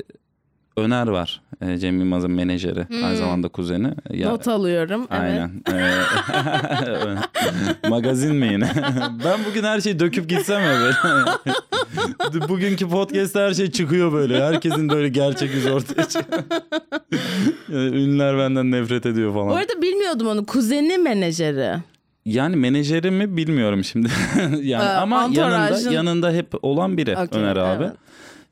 [0.77, 1.41] Öner var.
[1.61, 2.89] E, Cem Yılmaz'ın menajeri.
[2.89, 3.05] Hmm.
[3.05, 3.91] Aynı zamanda kuzeni.
[4.11, 5.07] Ya, Not alıyorum.
[5.11, 5.51] Aynen.
[5.73, 7.19] Evet.
[7.89, 8.71] Magazin mi yine?
[9.25, 12.49] ben bugün her şeyi döküp gitsem ya böyle.
[12.49, 14.45] Bugünkü podcast'te her şey çıkıyor böyle.
[14.45, 16.43] Herkesin böyle gerçek yüzü ortaya çıkıyor.
[17.69, 19.49] yani ünlüler benden nefret ediyor falan.
[19.49, 20.47] Bu arada bilmiyordum onu.
[20.47, 21.77] Kuzeni menajeri.
[22.25, 24.09] Yani menajeri mi bilmiyorum şimdi.
[24.63, 27.85] yani ee, ama yanında yanında hep olan biri okay, Öner abi.
[27.85, 28.06] Evet.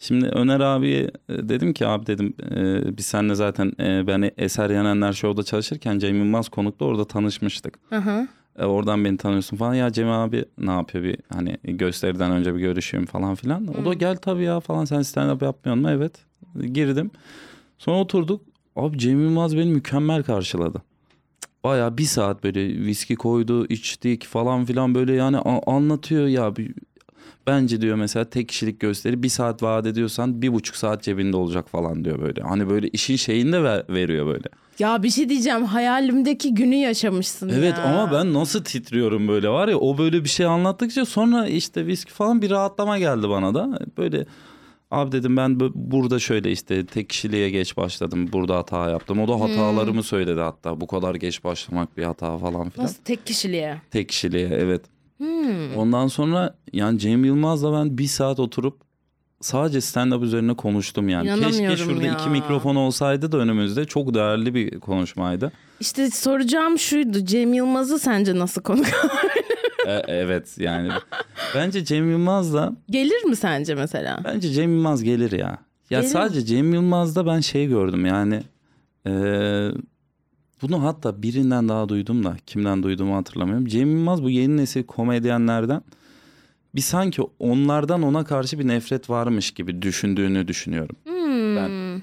[0.05, 4.71] Şimdi Öner abiye e, dedim ki abi dedim e, biz seninle zaten e, ben Eser
[4.71, 7.79] Yenenler Show'da çalışırken Cem Yılmaz konukta orada tanışmıştık.
[7.89, 8.29] Hı hı.
[8.59, 9.75] E, oradan beni tanıyorsun falan.
[9.75, 13.69] Ya Cem abi ne yapıyor bir hani gösteriden önce bir görüşeyim falan filan.
[13.83, 15.91] O da gel tabii ya falan sen stand-up yapmıyorsun mu?
[15.91, 16.13] Evet.
[16.73, 17.11] Girdim.
[17.79, 18.41] Sonra oturduk.
[18.77, 20.83] Abi Cem Yılmaz beni mükemmel karşıladı.
[21.65, 26.57] Baya bir saat böyle viski koydu, içtik falan filan böyle yani anlatıyor ya
[27.47, 31.69] Bence diyor mesela tek kişilik gösteri bir saat vaat ediyorsan bir buçuk saat cebinde olacak
[31.69, 32.43] falan diyor böyle.
[32.43, 34.49] Hani böyle işin şeyini de ver, veriyor böyle.
[34.79, 37.85] Ya bir şey diyeceğim hayalimdeki günü yaşamışsın Evet ya.
[37.85, 42.13] ama ben nasıl titriyorum böyle var ya o böyle bir şey anlattıkça sonra işte viski
[42.13, 43.79] falan bir rahatlama geldi bana da.
[43.99, 44.27] Böyle
[44.91, 49.21] abi dedim ben burada şöyle işte tek kişiliğe geç başladım burada hata yaptım.
[49.21, 50.03] O da hatalarımı hmm.
[50.03, 52.85] söyledi hatta bu kadar geç başlamak bir hata falan filan.
[52.85, 53.81] Nasıl tek kişiliğe?
[53.91, 54.94] Tek kişiliğe evet.
[55.19, 55.77] Hmm.
[55.77, 58.81] Ondan sonra yani Cem Yılmaz'la ben bir saat oturup
[59.41, 61.41] sadece stand-up üzerine konuştum yani.
[61.41, 62.15] Keşke şurada ya.
[62.15, 65.53] iki mikrofon olsaydı da önümüzde çok değerli bir konuşmaydı.
[65.81, 68.87] İşte soracağım şuydu Cem Yılmaz'ı sence nasıl konuk
[69.87, 70.89] e, evet yani
[71.55, 72.73] bence Cem Yılmaz da...
[72.91, 74.21] Gelir mi sence mesela?
[74.25, 75.59] Bence Cem Yılmaz gelir ya.
[75.91, 76.13] Ya gelir.
[76.13, 78.43] sadece Cem Yılmaz'da ben şey gördüm yani...
[79.07, 79.13] E,
[80.63, 83.67] bunu hatta birinden daha duydum da kimden duyduğumu hatırlamıyorum.
[83.67, 85.83] Cem Yılmaz bu yeni nesil komedyenlerden
[86.75, 90.97] bir sanki onlardan ona karşı bir nefret varmış gibi düşündüğünü düşünüyorum.
[91.05, 91.57] Hmm.
[91.57, 92.03] Ben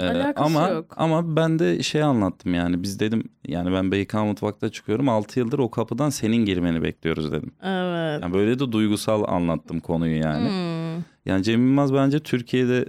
[0.00, 0.94] ee, ama yok.
[0.96, 5.58] ama ben de şey anlattım yani biz dedim yani ben BK mutfakta çıkıyorum 6 yıldır
[5.58, 7.52] o kapıdan senin girmeni bekliyoruz dedim.
[7.62, 8.22] Evet.
[8.22, 10.48] Yani böyle de duygusal anlattım konuyu yani.
[10.48, 11.04] Hmm.
[11.26, 12.84] Yani Cem Yılmaz bence Türkiye'de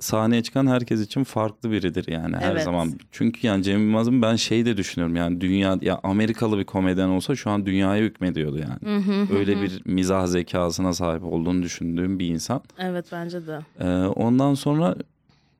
[0.00, 2.62] sahneye çıkan herkes için farklı biridir yani her evet.
[2.62, 2.92] zaman.
[3.10, 7.36] Çünkü yani Cem Yılmaz'ın ben şey de düşünüyorum yani dünya ya Amerikalı bir komedyen olsa
[7.36, 9.02] şu an dünyaya hükmediyordu yani.
[9.38, 12.60] Öyle bir mizah zekasına sahip olduğunu düşündüğüm bir insan.
[12.78, 13.60] Evet bence de.
[13.80, 14.96] Ee, ondan sonra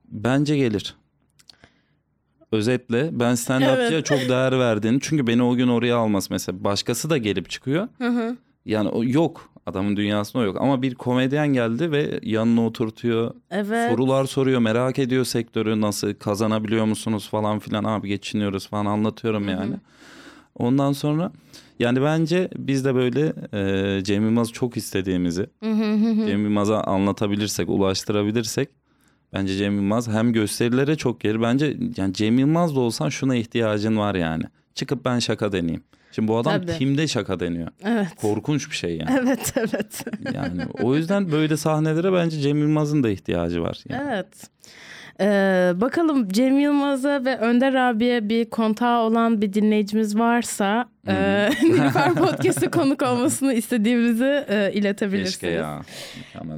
[0.09, 0.95] bence gelir.
[2.53, 4.07] Özetle ben stand-upçıya evet.
[4.07, 7.89] çok değer verdiğini çünkü beni o gün oraya almaz mesela başkası da gelip çıkıyor.
[7.99, 8.37] Hı hı.
[8.65, 10.57] Yani o yok Adamın dünyasında yok.
[10.61, 13.35] Ama bir komedyen geldi ve yanına oturtuyor.
[13.51, 13.91] Evet.
[13.91, 14.61] Sorular soruyor.
[14.61, 17.85] Merak ediyor sektörü nasıl kazanabiliyor musunuz falan filan.
[17.85, 19.71] Abi geçiniyoruz falan anlatıyorum yani.
[19.71, 19.81] Hı-hı.
[20.55, 21.33] Ondan sonra
[21.79, 26.27] yani bence biz de böyle e, Cem Yılmaz'ı çok istediğimizi Hı-hı.
[26.27, 28.69] Cem Yılmaz'a anlatabilirsek, ulaştırabilirsek
[29.33, 31.43] bence Cem Yılmaz hem gösterilere çok gelir.
[31.43, 34.45] Bence yani Cem Yılmaz da olsan şuna ihtiyacın var yani.
[34.75, 35.83] Çıkıp ben şaka deneyeyim.
[36.17, 36.79] Şimdi bu adam Tabii.
[36.79, 37.69] timde şaka deniyor.
[37.85, 38.09] Evet.
[38.17, 39.11] Korkunç bir şey yani.
[39.23, 40.05] Evet evet.
[40.35, 43.85] yani o yüzden böyle sahnelere bence Cem Yılmaz'ın da ihtiyacı var.
[43.89, 44.09] Yani.
[44.09, 44.27] Evet.
[45.21, 52.15] Ee, bakalım Cem Yılmaz'a ve Önder abiye bir kontağı olan bir dinleyicimiz varsa e, Nilüfer
[52.15, 55.39] Podcast'a konuk olmasını istediğimizi e, iletebilirsiniz.
[55.39, 55.83] Keşke ya.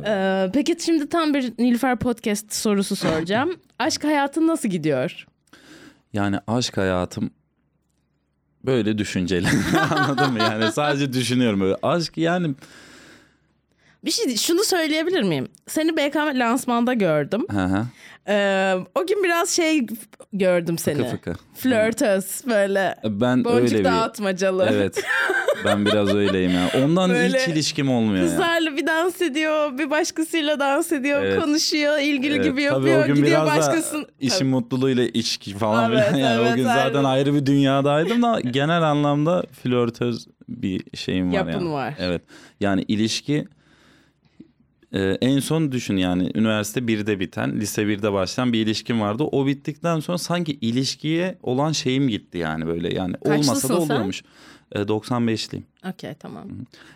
[0.07, 3.57] Ee, peki şimdi tam bir Nilüfer Podcast sorusu soracağım.
[3.79, 5.27] aşk hayatın nasıl gidiyor?
[6.13, 7.31] Yani aşk hayatım
[8.69, 9.47] böyle düşünceli.
[9.91, 10.39] Anladın mı?
[10.39, 11.77] Yani sadece düşünüyorum böyle.
[11.83, 12.55] Aşk yani
[14.05, 15.49] bir şey şunu söyleyebilir miyim?
[15.67, 17.47] Seni BKM lansmanda gördüm.
[17.51, 17.87] Hı hı.
[18.29, 19.87] Ee, o gün biraz şey
[20.33, 20.97] gördüm seni.
[20.97, 21.35] Fıkı fıkı.
[21.55, 22.95] Flörtöz böyle.
[23.05, 23.85] Ben boncuk öyle bir...
[23.85, 24.69] dağıtmacalı.
[24.71, 25.05] Evet.
[25.65, 26.71] Ben biraz öyleyim ya.
[26.85, 28.77] Ondan böyle hiç ilişkim olmuyor Kızlarla ya.
[28.77, 31.41] bir dans ediyor, bir başkasıyla dans ediyor, evet.
[31.41, 32.45] konuşuyor, ilgili evet.
[32.45, 34.03] gibi yapıyor, Tabii o gün gidiyor biraz başkasın.
[34.03, 34.49] Da işin Tabii.
[34.49, 36.19] mutluluğuyla içki falan evet, filan.
[36.29, 37.05] Yani evet, o gün zaten aynen.
[37.05, 41.71] ayrı bir dünyadaydım da genel anlamda flörtöz bir şeyim var Yapın yani.
[41.71, 41.95] var.
[41.99, 42.23] Evet.
[42.61, 43.49] Yani ilişki
[44.93, 49.23] ee, en son düşün yani üniversite 1'de biten, lise 1'de başlayan bir ilişkim vardı.
[49.23, 54.17] O bittikten sonra sanki ilişkiye olan şeyim gitti yani böyle yani Kaçlısın olmasa da oluyormuş.
[54.17, 54.29] Sen?
[54.75, 55.63] 95'liyim.
[55.91, 56.45] Okey tamam.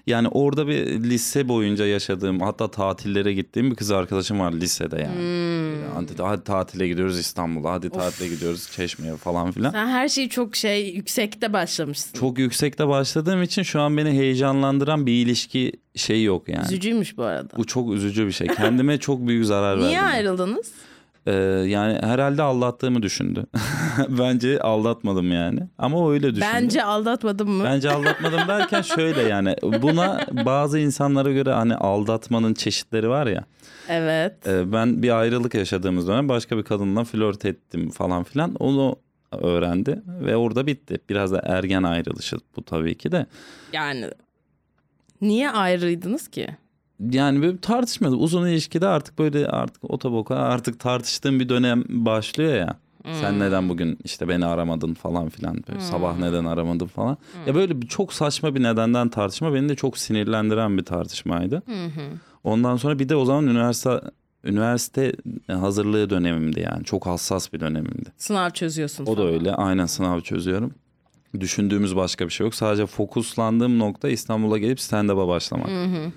[0.06, 5.16] Yani orada bir lise boyunca yaşadığım hatta tatillere gittiğim bir kız arkadaşım var lisede yani.
[5.16, 5.94] Hmm.
[5.94, 7.94] Hadi, hadi tatile gidiyoruz İstanbul'a hadi of.
[7.94, 9.70] tatile gidiyoruz Çeşme'ye falan filan.
[9.70, 12.18] Sen her şeyi çok şey yüksekte başlamışsın.
[12.18, 16.64] Çok yüksekte başladığım için şu an beni heyecanlandıran bir ilişki şey yok yani.
[16.64, 17.56] Üzücüymüş bu arada.
[17.56, 18.46] Bu çok üzücü bir şey.
[18.46, 19.88] Kendime çok büyük zarar verdim.
[19.88, 20.72] Niye ayrıldınız?
[21.26, 21.32] Ee,
[21.66, 23.46] yani herhalde aldattığımı düşündü.
[24.08, 25.60] Bence aldatmadım yani.
[25.78, 26.46] Ama öyle düşündü.
[26.54, 27.64] Bence aldatmadım mı?
[27.64, 33.44] Bence aldatmadım derken şöyle yani buna bazı insanlara göre hani aldatmanın çeşitleri var ya.
[33.88, 34.46] Evet.
[34.48, 38.54] E, ben bir ayrılık yaşadığımız dönem başka bir kadınla flört ettim falan filan.
[38.54, 38.96] Onu
[39.32, 40.98] öğrendi ve orada bitti.
[41.10, 43.26] Biraz da ergen ayrılışı bu tabii ki de.
[43.72, 44.10] Yani
[45.20, 46.56] niye ayrıydınız ki?
[47.00, 48.16] Yani böyle tartışmadı.
[48.16, 52.76] Uzun ilişkide artık böyle artık otoboka artık tartıştığım bir dönem başlıyor ya.
[53.04, 53.14] Hmm.
[53.20, 55.54] Sen neden bugün işte beni aramadın falan filan.
[55.54, 55.86] Böyle hmm.
[55.86, 57.16] Sabah neden aramadın falan.
[57.32, 57.46] Hmm.
[57.46, 61.62] Ya böyle çok saçma bir nedenden tartışma beni de çok sinirlendiren bir tartışmaydı.
[61.66, 62.02] Hmm.
[62.44, 64.00] Ondan sonra bir de o zaman üniversite
[64.44, 65.12] üniversite
[65.48, 66.84] hazırlığı dönemimdi yani.
[66.84, 68.12] Çok hassas bir dönemimdi.
[68.16, 69.06] Sınav çözüyorsun.
[69.06, 69.18] O falan.
[69.18, 69.54] da öyle.
[69.54, 70.74] Aynen sınav çözüyorum.
[71.40, 72.54] Düşündüğümüz başka bir şey yok.
[72.54, 75.68] Sadece fokuslandığım nokta İstanbul'a gelip stand-up'a başlamak.
[75.68, 76.12] Hı hı.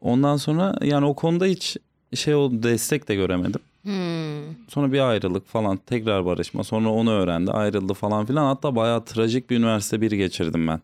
[0.00, 1.76] Ondan sonra yani o konuda hiç
[2.14, 3.60] şey oldu destek de göremedim.
[3.82, 4.54] Hmm.
[4.68, 9.50] Sonra bir ayrılık falan tekrar barışma sonra onu öğrendi ayrıldı falan filan hatta bayağı trajik
[9.50, 10.80] bir üniversite bir geçirdim ben.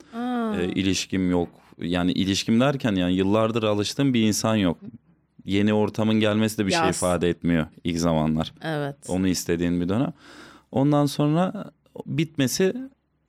[0.58, 1.48] Ee, ilişkim yok
[1.78, 4.78] yani ilişkim derken yani yıllardır alıştığım bir insan yok.
[5.44, 6.84] Yeni ortamın gelmesi de bir şey Yaz.
[6.84, 8.52] şey ifade etmiyor ilk zamanlar.
[8.62, 8.96] Evet.
[9.08, 10.12] Onu istediğin bir dönem.
[10.72, 11.70] Ondan sonra
[12.06, 12.74] bitmesi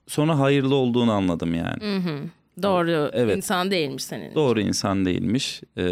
[0.06, 1.82] sonra hayırlı olduğunu anladım yani.
[1.82, 2.18] Hı hı.
[2.62, 3.36] Doğru evet.
[3.36, 4.34] insan değilmiş senin.
[4.34, 5.62] Doğru insan değilmiş.
[5.76, 5.82] Ee,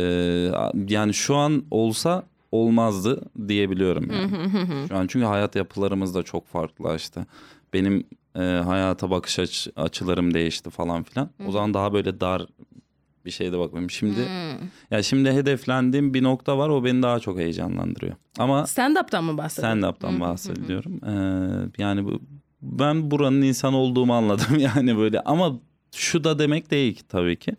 [0.89, 4.89] yani şu an olsa olmazdı diyebiliyorum yani.
[4.89, 7.27] şu an çünkü hayat yapılarımız da çok farklılaştı.
[7.73, 8.07] Benim
[8.37, 11.31] e, hayata bakış aç, açılarım değişti falan filan.
[11.47, 12.47] O zaman daha böyle dar
[13.25, 13.91] bir şeyde bakmıyorum.
[13.91, 14.69] Şimdi hmm.
[14.91, 18.15] ya şimdi hedeflendiğim bir nokta var o beni daha çok heyecanlandırıyor.
[18.39, 19.81] Ama stand-up'tan mı bahsediyorsun?
[19.81, 21.01] Stand-up'tan bahsediyorum.
[21.05, 22.21] Ee, yani bu
[22.63, 25.61] ben buranın insan olduğumu anladım yani böyle ama
[25.95, 27.53] şu da demek değil ki tabii ki.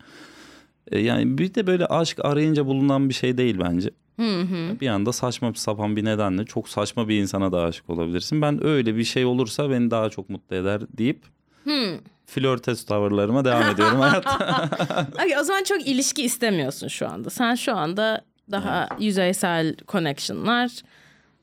[0.92, 3.90] Ee, yani bir de böyle aşk arayınca bulunan bir şey değil bence.
[4.20, 4.80] Hı hı.
[4.80, 8.42] Bir anda saçma sapan bir nedenle çok saçma bir insana da aşık olabilirsin.
[8.42, 11.20] Ben öyle bir şey olursa beni daha çok mutlu eder deyip
[11.64, 12.00] hı.
[12.26, 14.68] flörtes tavırlarıma devam ediyorum hayatta.
[15.14, 17.30] okay, o zaman çok ilişki istemiyorsun şu anda.
[17.30, 19.02] Sen şu anda daha evet.
[19.02, 20.70] yüzeysel connection'lar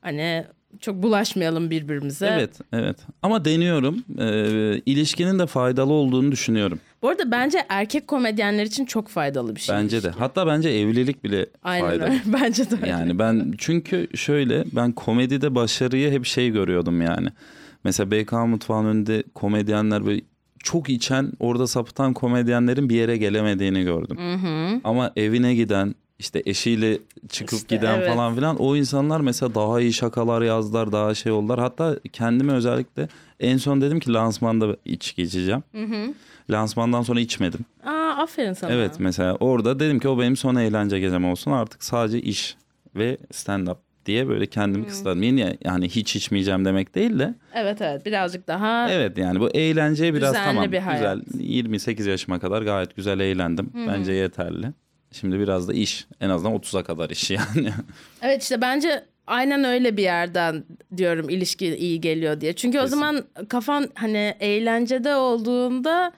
[0.02, 0.46] hani
[0.80, 2.28] çok bulaşmayalım birbirimize.
[2.28, 2.98] Evet, evet.
[3.22, 4.04] Ama deniyorum.
[4.20, 6.80] Ee, ilişkinin de faydalı olduğunu düşünüyorum.
[7.02, 9.76] Bu arada bence erkek komedyenler için çok faydalı bir şey.
[9.76, 10.14] Bence ilişki.
[10.14, 10.20] de.
[10.20, 12.10] Hatta bence evlilik bile Aynen faydalı.
[12.10, 12.22] Öyle.
[12.42, 12.90] bence de öyle.
[12.90, 17.28] Yani ben çünkü şöyle ben komedide başarıyı hep şey görüyordum yani.
[17.84, 20.22] Mesela BK Mutfağı'nın önünde komedyenler böyle
[20.64, 24.18] çok içen orada sapıtan komedyenlerin bir yere gelemediğini gördüm.
[24.18, 24.82] Hı hı.
[24.84, 27.00] Ama evine giden işte eşiyle
[27.30, 28.08] çıkıp işte, giden evet.
[28.08, 31.60] falan filan o insanlar mesela daha iyi şakalar yazdılar daha şey oldular.
[31.60, 33.08] Hatta kendime özellikle
[33.40, 35.64] en son dedim ki lansmanda iç geçeceğim.
[35.72, 36.14] Hı hı.
[36.50, 37.60] Lansmandan sonra içmedim.
[37.86, 37.92] Aa
[38.24, 38.72] aferin sana.
[38.72, 42.58] Evet mesela orada dedim ki o benim son eğlence gecem olsun artık sadece iş
[42.96, 44.90] ve stand up diye böyle kendimi hmm.
[44.90, 45.24] kısıtladım.
[45.24, 47.34] Yine yani hiç içmeyeceğim demek değil de.
[47.54, 48.90] Evet evet birazcık daha.
[48.92, 51.20] Evet yani bu eğlenceye biraz tamam bir hayat.
[51.32, 53.74] güzel 28 yaşıma kadar gayet güzel eğlendim.
[53.74, 53.88] Hmm.
[53.88, 54.74] Bence yeterli.
[55.14, 56.08] Şimdi biraz da iş.
[56.22, 57.70] En azından 30'a kadar iş yani.
[58.22, 60.64] Evet işte bence aynen öyle bir yerden
[60.98, 62.54] diyorum ilişki iyi geliyor diye.
[62.54, 62.86] Çünkü Kesin.
[62.86, 66.12] o zaman kafan hani eğlencede olduğunda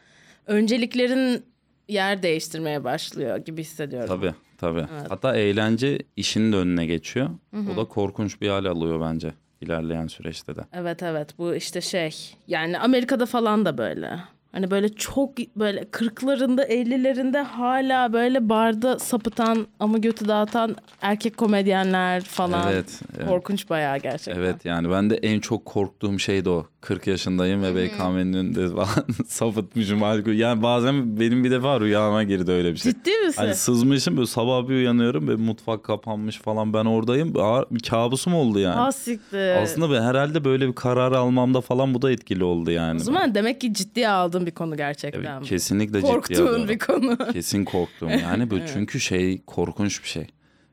[0.48, 1.46] önceliklerin
[1.88, 4.08] yer değiştirmeye başlıyor gibi hissediyorum.
[4.08, 4.86] Tabii tabii.
[4.94, 5.10] Evet.
[5.12, 7.30] Hatta eğlence işinin de önüne geçiyor.
[7.54, 7.72] Hı-hı.
[7.74, 10.62] O da korkunç bir hal alıyor bence ilerleyen süreçte de.
[10.74, 12.16] Evet evet bu işte şey
[12.48, 14.20] yani Amerika'da falan da böyle.
[14.56, 22.24] Hani böyle çok böyle kırklarında ellilerinde hala böyle barda sapıtan ama götü dağıtan erkek komedyenler
[22.24, 22.74] falan.
[22.74, 23.02] Evet.
[23.18, 23.28] evet.
[23.28, 24.42] Korkunç bayağı gerçekten.
[24.42, 26.66] Evet yani ben de en çok korktuğum şey de o.
[26.86, 30.00] 40 yaşındayım ve BKM'nin önünde falan sapıtmışım.
[30.34, 32.92] Yani bazen benim bir defa rüyama girdi öyle bir şey.
[32.92, 33.42] Ciddi misin?
[33.42, 37.34] Hani sızmışım böyle sabah bir uyanıyorum ve mutfak kapanmış falan ben oradayım.
[37.72, 38.80] Bir kabusum oldu yani.
[38.80, 39.64] Asiktir.
[39.64, 43.02] Aslında ben herhalde böyle bir karar almamda falan bu da etkili oldu yani.
[43.02, 45.38] O zaman demek ki ciddiye aldığım bir konu gerçekten.
[45.38, 47.18] Evet, kesinlikle ciddiye Korktuğun bir konu.
[47.34, 50.28] Kesin korktuğum yani bu çünkü şey korkunç bir şey.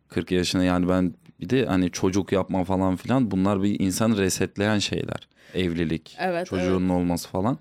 [0.09, 4.79] 40 yaşında yani ben bir de hani çocuk yapma falan filan bunlar bir insanı resetleyen
[4.79, 6.91] şeyler evlilik, evet, çocuğun evet.
[6.91, 7.59] olması falan.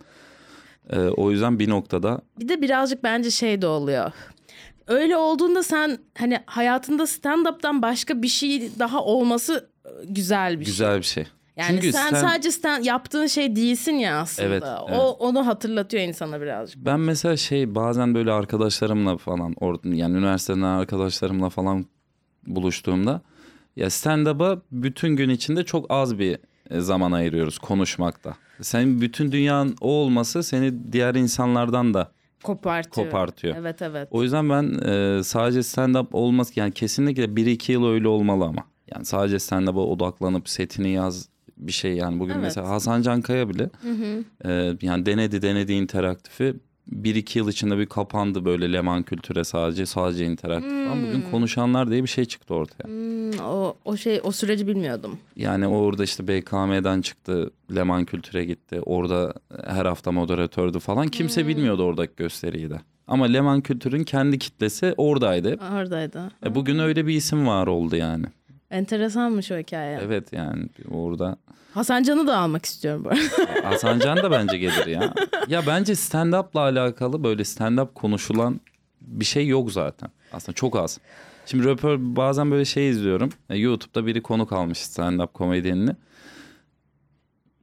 [0.89, 2.21] Ee, o yüzden bir noktada...
[2.39, 4.11] Bir de birazcık bence şey de oluyor.
[4.87, 9.69] Öyle olduğunda sen hani hayatında stand-up'tan başka bir şey daha olması
[10.03, 10.97] güzel bir güzel şey.
[10.97, 11.25] Güzel bir şey.
[11.55, 14.47] Yani Çünkü sen, sen sadece stand, yaptığın şey değilsin ya aslında.
[14.47, 14.99] Evet, evet.
[14.99, 16.85] O onu hatırlatıyor insana birazcık.
[16.85, 21.85] Ben mesela şey bazen böyle arkadaşlarımla falan yani üniversiteden arkadaşlarımla falan
[22.47, 23.21] buluştuğumda
[23.75, 26.37] ya stand-up'a bütün gün içinde çok az bir
[26.80, 28.36] zaman ayırıyoruz konuşmakta.
[28.61, 32.11] Senin bütün dünyanın o olması seni diğer insanlardan da
[32.43, 33.05] kopartıyor.
[33.05, 33.55] kopartıyor.
[33.57, 34.07] Evet evet.
[34.11, 38.63] O yüzden ben e, sadece stand-up olması yani kesinlikle 1-2 yıl öyle olmalı ama.
[38.95, 42.43] Yani sadece stand-up'a odaklanıp setini yaz bir şey yani bugün evet.
[42.43, 44.24] mesela Hasan Cankaya bile hı hı.
[44.51, 46.55] E, yani denedi denedi interaktifi
[46.88, 50.91] bir iki yıl içinde bir kapandı böyle Leman Kültür'e sadece sadece interaktif hmm.
[50.91, 52.84] ama bugün konuşanlar diye bir şey çıktı ortaya.
[52.84, 55.19] Hmm, o, o şey o süreci bilmiyordum.
[55.36, 59.34] Yani orada işte BKM'den çıktı Leman Kültür'e gitti orada
[59.65, 61.47] her hafta moderatördü falan kimse hmm.
[61.47, 62.82] bilmiyordu oradaki gösteriyi de.
[63.07, 65.57] Ama Leman Kültür'ün kendi kitlesi oradaydı.
[65.73, 66.32] Oradaydı.
[66.45, 68.25] E bugün öyle bir isim var oldu yani.
[68.72, 69.99] Enteresanmış o hikaye.
[70.03, 71.38] Evet yani orada.
[71.74, 73.22] Hasan Can'ı da almak istiyorum bu arada.
[73.69, 75.13] Hasan Can da bence gelir ya.
[75.47, 78.61] Ya bence stand-up'la alakalı böyle stand-up konuşulan
[79.01, 80.09] bir şey yok zaten.
[80.34, 80.99] Aslında çok az.
[81.45, 83.30] Şimdi röpör bazen böyle şey izliyorum.
[83.49, 85.91] YouTube'da biri konuk almış stand-up komedyenini.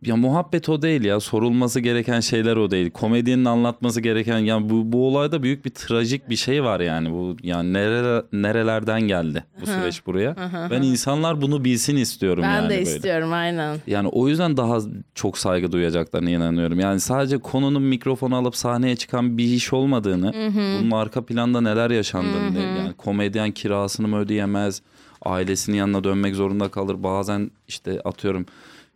[0.02, 1.20] Ya muhabbet o değil ya.
[1.20, 2.90] Sorulması gereken şeyler o değil.
[2.90, 7.10] Komedyenin anlatması gereken yani bu, bu olayda büyük bir trajik bir şey var yani.
[7.10, 10.36] Bu yani nere, nerelerden geldi bu süreç buraya.
[10.70, 12.62] ben insanlar bunu bilsin istiyorum ben yani.
[12.62, 12.82] Ben de böyle.
[12.82, 13.76] istiyorum aynen.
[13.86, 14.78] Yani o yüzden daha
[15.14, 16.80] çok saygı duyacaklarına inanıyorum.
[16.80, 20.32] Yani sadece konunun mikrofonu alıp sahneye çıkan bir iş olmadığını,
[20.80, 24.82] bunun arka planda neler yaşandığını, yani komedyen kirasını mı ödeyemez,
[25.22, 27.02] ailesinin yanına dönmek zorunda kalır.
[27.02, 28.46] Bazen işte atıyorum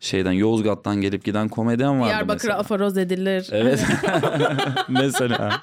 [0.03, 3.49] şeyden Yozgat'tan gelip giden komedyen vardı Diyarbakır'a aforoz edilir.
[3.53, 3.87] Evet.
[4.89, 5.63] mesela.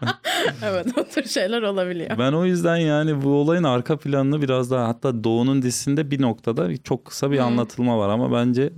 [0.63, 2.17] evet o tür şeyler olabiliyor.
[2.17, 6.77] Ben o yüzden yani bu olayın arka planını biraz daha hatta Doğu'nun dizisinde bir noktada
[6.77, 7.45] çok kısa bir hmm.
[7.45, 8.73] anlatılma var ama bence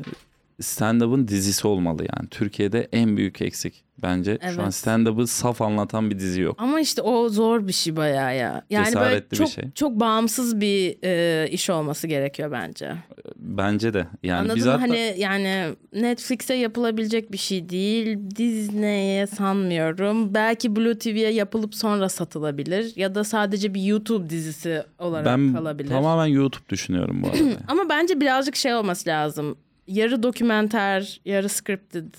[0.61, 2.29] stand-up'ın dizisi olmalı yani.
[2.29, 4.37] Türkiye'de en büyük eksik bence.
[4.41, 4.55] Evet.
[4.55, 6.55] Şu an stand-up'ı saf anlatan bir dizi yok.
[6.59, 8.65] Ama işte o zor bir şey bayağı ya.
[8.69, 9.71] Yani Cesaretli böyle çok, bir şey.
[9.71, 12.95] çok bağımsız bir e, iş olması gerekiyor bence.
[13.35, 14.07] Bence de.
[14.23, 14.65] Yani Anladın biz?
[14.65, 14.81] Hatta...
[14.81, 18.17] Hani yani Netflix'e yapılabilecek bir şey değil.
[18.35, 20.33] Disney'e sanmıyorum.
[20.33, 22.93] Belki Blue TV'ye yapılıp sonra satılabilir.
[22.95, 25.89] Ya da sadece bir YouTube dizisi olarak ben kalabilir.
[25.89, 27.57] Ben tamamen YouTube düşünüyorum bu arada.
[27.67, 29.57] Ama bence birazcık şey olması lazım.
[29.87, 32.13] Yarı dokümenter, yarı scripted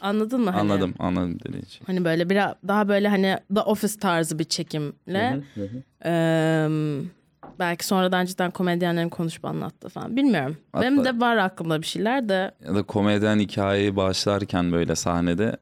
[0.00, 0.50] Anladın mı?
[0.50, 1.84] Hani, anladım, anladım dediğin için.
[1.86, 5.42] Hani böyle biraz daha böyle hani The Office tarzı bir çekimle.
[5.54, 5.82] Hı hı hı.
[6.04, 6.68] Ee,
[7.58, 10.16] belki sonradan cidden komedyenlerin konuşup anlattı falan.
[10.16, 10.56] Bilmiyorum.
[10.72, 12.50] Hatta, Benim de var aklımda bir şeyler de.
[12.66, 15.56] Ya da komedyen hikayeyi başlarken böyle sahnede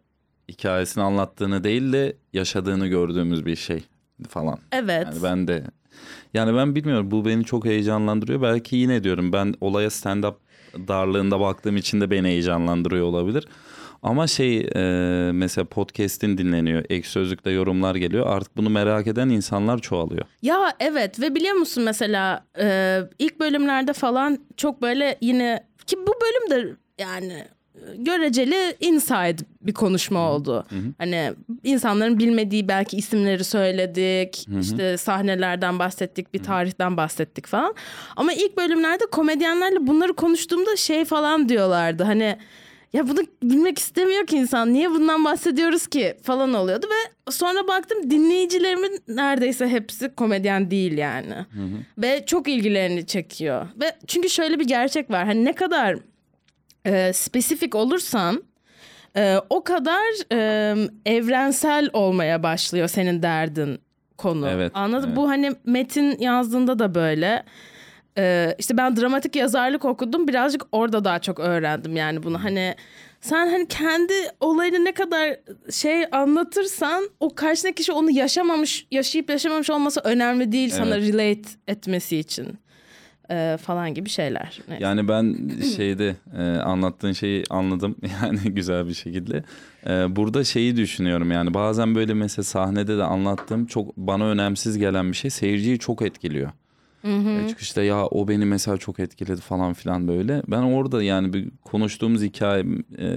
[0.48, 3.84] hikayesini anlattığını değil de yaşadığını gördüğümüz bir şey
[4.28, 4.58] falan.
[4.72, 5.06] Evet.
[5.06, 5.64] Yani ben de
[6.34, 8.42] yani ben bilmiyorum bu beni çok heyecanlandırıyor.
[8.42, 10.34] Belki yine diyorum ben olaya stand-up
[10.88, 13.48] darlığında baktığım için de beni heyecanlandırıyor olabilir.
[14.02, 14.80] Ama şey e,
[15.32, 16.84] mesela podcast'in dinleniyor.
[16.88, 18.26] Ek sözlükte yorumlar geliyor.
[18.26, 20.24] Artık bunu merak eden insanlar çoğalıyor.
[20.42, 26.12] Ya evet ve biliyor musun mesela e, ilk bölümlerde falan çok böyle yine ki bu
[26.20, 27.44] bölüm de yani
[27.96, 30.64] göreceli inside bir konuşma oldu.
[30.68, 30.92] Hı hı.
[30.98, 31.32] Hani
[31.64, 34.46] insanların bilmediği belki isimleri söyledik.
[34.48, 34.60] Hı hı.
[34.60, 37.74] işte sahnelerden bahsettik, bir tarihten bahsettik falan.
[38.16, 42.02] Ama ilk bölümlerde komedyenlerle bunları konuştuğumda şey falan diyorlardı.
[42.02, 42.36] Hani
[42.92, 44.72] ya bunu bilmek istemiyor ki insan.
[44.72, 51.34] Niye bundan bahsediyoruz ki falan oluyordu ve sonra baktım dinleyicilerimin neredeyse hepsi komedyen değil yani.
[51.34, 51.78] Hı hı.
[51.98, 53.66] Ve çok ilgilerini çekiyor.
[53.80, 55.26] Ve çünkü şöyle bir gerçek var.
[55.26, 55.96] Hani ne kadar
[56.86, 58.42] e, spesifik olursan
[59.16, 60.74] e, o kadar e,
[61.06, 63.78] evrensel olmaya başlıyor senin derdin
[64.18, 64.48] konu.
[64.48, 64.72] Evet.
[64.74, 65.06] Anladın?
[65.06, 65.16] Evet.
[65.16, 67.44] Bu hani metin yazdığında da böyle.
[68.18, 70.28] Ee, işte ben dramatik yazarlık okudum.
[70.28, 72.44] Birazcık orada daha çok öğrendim yani bunu.
[72.44, 72.74] Hani
[73.20, 75.36] sen hani kendi olayını ne kadar
[75.70, 80.84] şey anlatırsan o karşındaki kişi onu yaşamamış, yaşayıp yaşamamış olması önemli değil evet.
[80.84, 82.58] sana relate etmesi için.
[83.30, 84.60] Ee, falan gibi şeyler.
[84.68, 84.84] Neyse.
[84.84, 89.44] Yani ben şeyde e, anlattığın şeyi anladım yani güzel bir şekilde.
[89.86, 95.12] E, burada şeyi düşünüyorum yani bazen böyle mesela sahnede de anlattığım çok bana önemsiz gelen
[95.12, 96.50] bir şey seyirciyi çok etkiliyor.
[97.02, 97.48] Hı hı.
[97.48, 100.42] Çıkışta ya o beni mesela çok etkiledi falan filan böyle.
[100.48, 102.64] Ben orada yani bir konuştuğumuz hikaye
[102.98, 103.08] e,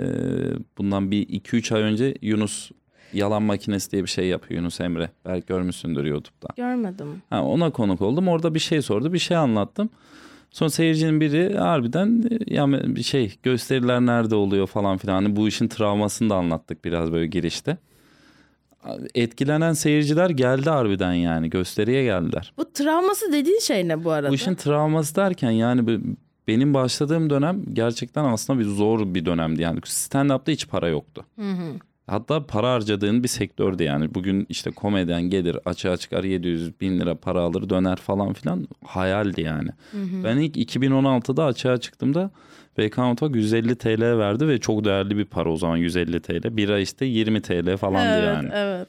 [0.78, 2.72] bundan bir iki üç ay önce Yunus
[3.14, 5.10] Yalan Makinesi diye bir şey yapıyor Yunus Emre.
[5.26, 6.48] Belki görmüşsündür YouTube'da.
[6.58, 7.22] Görmedim.
[7.30, 8.28] Ha, ona konuk oldum.
[8.28, 9.14] Orada bir şey sordu.
[9.14, 9.90] Bir şey anlattım.
[10.52, 15.14] Sonra seyircinin biri harbiden yani bir şey gösteriler nerede oluyor falan filan.
[15.14, 17.78] Hani bu işin travmasını da anlattık biraz böyle girişte
[19.16, 22.54] etkilenen seyirciler geldi harbiden yani gösteriye geldiler.
[22.58, 24.30] Bu travması dediğin şey ne bu arada?
[24.30, 26.00] Bu işin travması derken yani
[26.48, 31.26] benim başladığım dönem gerçekten aslında bir zor bir dönemdi yani stand-up'ta hiç para yoktu.
[31.40, 31.74] Hı hı.
[32.08, 34.16] Hatta para harcadığın bir sektördü yani.
[34.16, 39.42] Bugün işte komedyen gelir açığa çıkar 700 bin lira para alır döner falan filan hayaldi
[39.42, 39.70] yani.
[39.92, 40.24] Hı hı.
[40.24, 42.32] Ben ilk 2016'da açığa çıktığımda
[42.78, 46.58] BK Mutfak 150 TL verdi ve çok değerli bir para o zaman 150 TL.
[46.58, 48.50] Bira işte 20 TL falandı evet, yani.
[48.54, 48.88] Evet.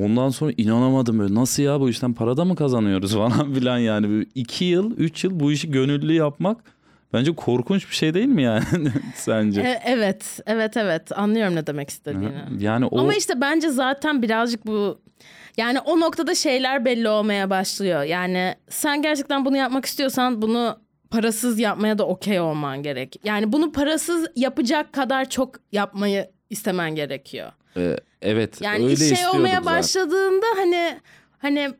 [0.00, 4.08] Ondan sonra inanamadım böyle nasıl ya bu işten para da mı kazanıyoruz falan filan yani.
[4.08, 6.56] Böyle iki yıl üç yıl bu işi gönüllü yapmak
[7.12, 8.64] bence korkunç bir şey değil mi yani
[9.14, 9.60] sence?
[9.60, 12.32] E, evet evet evet anlıyorum ne demek istediğini.
[12.58, 13.00] Yani o...
[13.00, 15.00] Ama işte bence zaten birazcık bu
[15.56, 18.02] yani o noktada şeyler belli olmaya başlıyor.
[18.02, 20.78] Yani sen gerçekten bunu yapmak istiyorsan bunu
[21.10, 23.16] parasız yapmaya da okey olman gerek.
[23.24, 27.52] Yani bunu parasız yapacak kadar çok yapmayı istemen gerekiyor.
[27.76, 29.64] Ee, evet yani öyle şey olmaya zaten.
[29.64, 30.98] başladığında hani
[31.38, 31.70] hani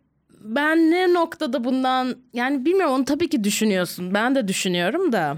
[0.44, 4.14] ben ne noktada bundan yani bilmiyorum onu tabii ki düşünüyorsun.
[4.14, 5.36] Ben de düşünüyorum da.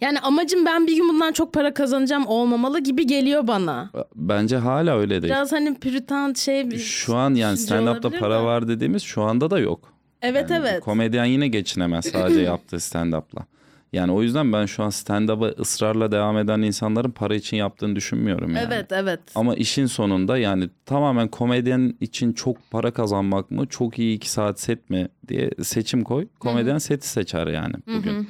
[0.00, 3.90] Yani amacım ben bir gün bundan çok para kazanacağım olmamalı gibi geliyor bana.
[4.14, 5.32] Bence hala öyle değil.
[5.32, 9.58] Biraz hani püritan şey bir Şu an yani stand-up'ta para var dediğimiz şu anda da
[9.58, 9.92] yok.
[10.22, 10.80] Evet yani evet.
[10.80, 13.46] Komedyen yine geçinemez sadece yaptığı stand-up'la.
[13.92, 18.54] Yani o yüzden ben şu an stand-up'a ısrarla devam eden insanların para için yaptığını düşünmüyorum
[18.54, 18.64] yani.
[18.68, 19.20] Evet evet.
[19.34, 24.60] Ama işin sonunda yani tamamen komedyen için çok para kazanmak mı çok iyi iki saat
[24.60, 26.28] set mi diye seçim koy.
[26.40, 28.28] Komedyen seti seçer yani bugün.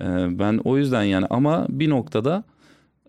[0.00, 2.44] ee, ben o yüzden yani ama bir noktada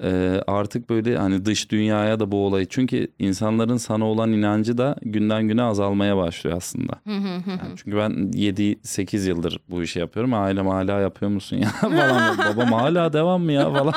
[0.04, 4.96] e, artık böyle hani dış dünyaya da bu olayı çünkü insanların sana olan inancı da
[5.02, 6.94] günden güne azalmaya başlıyor aslında.
[7.06, 10.34] yani çünkü ben 7-8 yıldır bu işi yapıyorum.
[10.34, 12.38] Ailem hala yapıyor musun ya falan.
[12.38, 13.94] Babam hala devam mı ya falan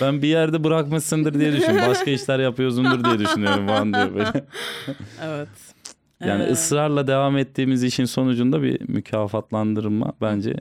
[0.00, 1.90] ben bir yerde bırakmışsındır diye düşünüyorum.
[1.90, 4.44] Başka işler yapıyorsundur diye düşünüyorum falan diyor böyle.
[5.22, 5.48] evet.
[6.24, 6.52] Yani evet.
[6.52, 10.56] ısrarla devam ettiğimiz işin sonucunda bir mükafatlandırma bence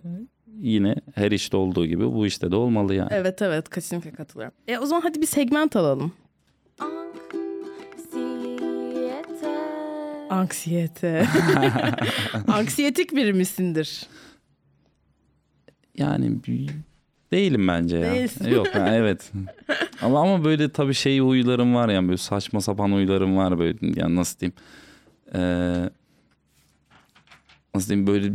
[0.59, 3.09] yine her işte olduğu gibi bu işte de olmalı yani.
[3.11, 4.57] Evet evet kesinlikle katılıyorum.
[4.67, 6.13] E o zaman hadi bir segment alalım.
[10.29, 10.29] Anksiyete.
[10.29, 11.27] Anksiyete.
[12.47, 14.07] Anksiyetik biri misindir?
[15.97, 16.39] Yani
[17.31, 18.13] değilim bence ya.
[18.13, 18.49] Değilsin.
[18.49, 19.31] Yok ha, evet.
[20.01, 24.15] ama ama böyle tabii şey huylarım var yani böyle saçma sapan huylarım var böyle yani
[24.15, 24.55] nasıl diyeyim.
[25.35, 25.89] Ee,
[27.75, 28.33] nasıl diyeyim böyle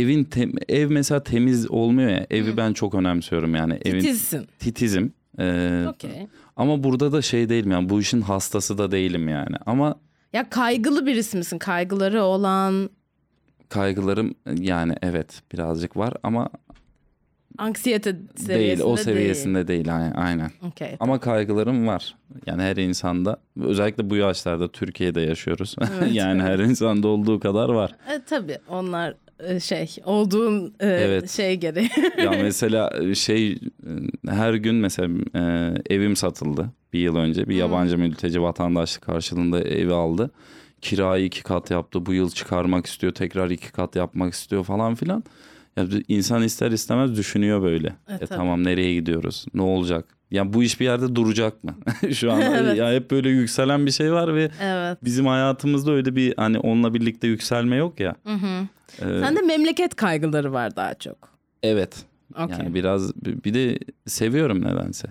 [0.00, 2.26] evin tem- ev mesela temiz olmuyor ya.
[2.30, 3.78] Evi ben çok önemsiyorum yani.
[3.84, 4.46] Evin Titizsin.
[4.58, 5.12] titizim.
[5.38, 6.26] Ee, Okey.
[6.56, 9.56] Ama burada da şey değilim yani bu işin hastası da değilim yani.
[9.66, 9.94] Ama
[10.32, 11.58] Ya kaygılı birisi misin?
[11.58, 12.90] Kaygıları olan
[13.68, 16.48] kaygılarım yani evet birazcık var ama
[17.58, 19.04] anksiyete seviyesinde değil o değil.
[19.04, 20.12] seviyesinde değil, aynen.
[20.12, 20.50] aynen.
[20.62, 20.96] Okey.
[21.00, 22.14] Ama kaygılarım var.
[22.46, 25.76] Yani her insanda özellikle bu yaşlarda Türkiye'de yaşıyoruz.
[25.80, 27.90] Evet, yani her insanda olduğu kadar var.
[28.14, 29.16] E, tabii onlar e,
[29.62, 31.30] şey olduğun e, Evet.
[31.30, 31.88] şey gereği.
[32.24, 33.58] Ya mesela şey e,
[34.28, 37.48] her gün mesela e, evim satıldı bir yıl önce.
[37.48, 40.30] Bir yabancı mülteci vatandaşlık karşılığında evi aldı.
[40.80, 42.06] Kirayı iki kat yaptı.
[42.06, 43.14] Bu yıl çıkarmak istiyor.
[43.14, 45.24] Tekrar iki kat yapmak istiyor falan filan.
[45.76, 47.88] Ya insan ister istemez düşünüyor böyle.
[47.88, 48.28] E, E, tabii.
[48.28, 49.46] tamam nereye gidiyoruz?
[49.54, 50.15] Ne olacak?
[50.30, 51.74] Ya bu iş bir yerde duracak mı?
[52.14, 52.76] Şu an Evet.
[52.76, 54.98] ya hep böyle yükselen bir şey var ve evet.
[55.04, 58.14] bizim hayatımızda öyle bir hani onunla birlikte yükselme yok ya.
[58.26, 58.66] Hı hı.
[58.98, 61.16] Ee, Sende memleket kaygıları var daha çok.
[61.62, 62.04] evet.
[62.34, 62.56] Okey.
[62.58, 65.08] Yani biraz bir de seviyorum nedense.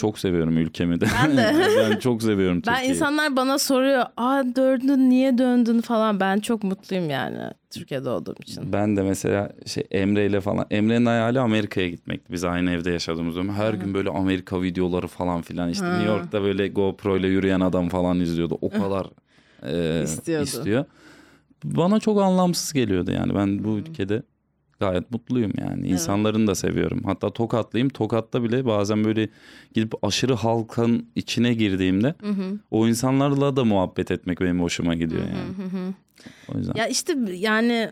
[0.00, 1.06] Çok seviyorum ülkemi de.
[1.24, 1.54] Ben de.
[1.90, 2.90] ben çok seviyorum Ben Türkiye'yi.
[2.94, 6.20] insanlar bana soruyor, "Aa döndün, niye döndün?" falan.
[6.20, 7.38] Ben çok mutluyum yani
[7.70, 8.72] Türkiye'de olduğum için.
[8.72, 12.32] Ben de mesela şey Emre ile falan Emre'nin hayali Amerika'ya gitmekti.
[12.32, 15.92] Biz aynı evde yaşadığımız zaman her gün böyle Amerika videoları falan filan işte Ha.
[15.92, 18.58] New York'ta böyle GoPro ile yürüyen adam falan izliyordu.
[18.60, 19.06] O kadar
[19.66, 20.44] e, İstiyordu.
[20.44, 20.84] istiyor.
[21.64, 23.34] Bana çok anlamsız geliyordu yani.
[23.34, 24.22] Ben bu ülkede
[24.80, 25.88] gayet mutluyum yani.
[25.88, 27.02] İnsanlarını da seviyorum.
[27.04, 27.88] Hatta Tokatlıyım.
[27.88, 29.28] Tokat'ta bile bazen böyle
[29.74, 32.58] gidip aşırı halkın içine girdiğimde Hı hı.
[32.70, 35.56] o insanlarla da muhabbet etmek benim hoşuma gidiyor yani.
[35.56, 35.94] Hı hı.
[36.54, 36.74] O yüzden.
[36.76, 37.90] Ya işte yani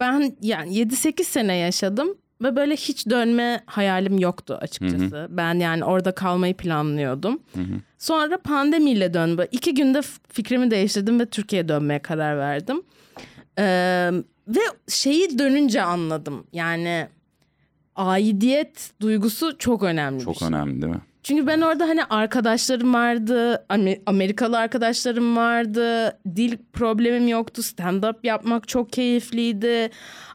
[0.00, 2.08] ben yani 7-8 sene yaşadım
[2.42, 5.26] ve böyle hiç dönme hayalim yoktu açıkçası.
[5.30, 7.38] Ben yani orada kalmayı planlıyordum.
[7.54, 7.74] Hı hı.
[7.98, 9.46] Sonra pandemiyle döndüm.
[9.52, 10.00] İki günde
[10.32, 12.82] fikrimi değiştirdim ve Türkiye'ye dönmeye karar verdim.
[13.58, 14.10] Ee,
[14.48, 16.46] ve şeyi dönünce anladım.
[16.52, 17.08] Yani
[17.96, 20.48] aidiyet duygusu çok önemli bir Çok şey.
[20.48, 21.00] önemli değil mi?
[21.22, 28.68] Çünkü ben orada hani arkadaşlarım vardı, Amer- Amerikalı arkadaşlarım vardı, dil problemim yoktu, stand-up yapmak
[28.68, 29.90] çok keyifliydi.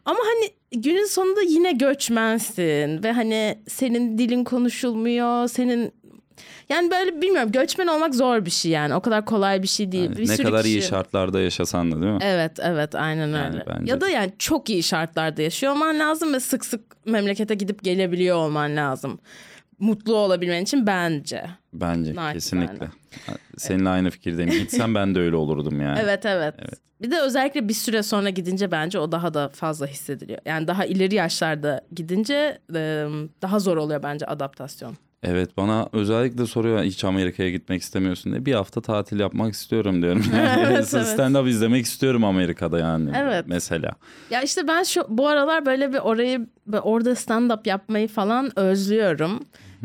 [0.05, 0.49] Ama hani
[0.83, 5.91] günün sonunda yine göçmensin ve hani senin dilin konuşulmuyor, senin...
[6.69, 10.03] Yani böyle bilmiyorum göçmen olmak zor bir şey yani o kadar kolay bir şey değil.
[10.03, 12.19] Yani Bir ne sürü kadar iyi kişi- şartlarda yaşasan da değil mi?
[12.21, 13.63] Evet evet aynen Yani öyle.
[13.67, 17.83] bence Ya da yani çok iyi şartlarda yaşıyor olman lazım ve sık sık memlekete gidip
[17.83, 19.19] gelebiliyor olman lazım.
[19.79, 21.45] Mutlu olabilmen için bence.
[21.73, 22.33] Bence Naçizane.
[22.33, 22.87] kesinlikle.
[23.57, 24.49] Seninle aynı fikirdeyim.
[24.51, 25.99] Gitsem ben de öyle olurdum yani.
[26.03, 26.55] Evet, evet
[27.01, 30.39] Bir de özellikle bir süre sonra gidince bence o daha da fazla hissediliyor.
[30.45, 32.59] Yani daha ileri yaşlarda gidince
[33.41, 34.97] daha zor oluyor bence adaptasyon.
[35.23, 38.45] Evet bana özellikle soruyor hiç Amerika'ya gitmek istemiyorsun diye.
[38.45, 40.23] Bir hafta tatil yapmak istiyorum diyorum.
[40.35, 41.07] Yani Evet, evet.
[41.07, 43.11] Stand-up izlemek istiyorum Amerika'da yani.
[43.15, 43.45] Evet.
[43.47, 43.91] Mesela.
[44.31, 46.47] Ya işte ben şu bu aralar böyle bir orayı
[46.81, 49.39] orada stand up yapmayı falan özlüyorum.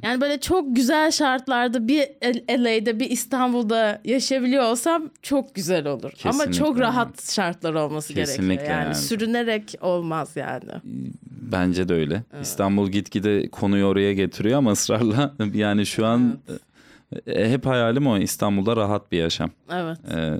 [0.04, 2.00] Yani böyle çok güzel şartlarda bir
[2.50, 6.02] LA'de bir İstanbul'da yaşayabiliyor olsam çok güzel olur.
[6.24, 6.80] Ama Kesinlikle çok yani.
[6.80, 8.78] rahat şartlar olması Kesinlikle gerekiyor.
[8.78, 8.94] Yani, yani.
[8.94, 10.70] sürünerek olmaz yani.
[11.52, 12.22] Bence de öyle.
[12.42, 15.34] İstanbul gitgide konuyu oraya getiriyor ama ısrarla.
[15.54, 16.38] Yani şu an
[17.26, 19.50] e, hep hayalim o İstanbul'da rahat bir yaşam.
[19.72, 19.98] Evet.
[20.14, 20.36] Ee,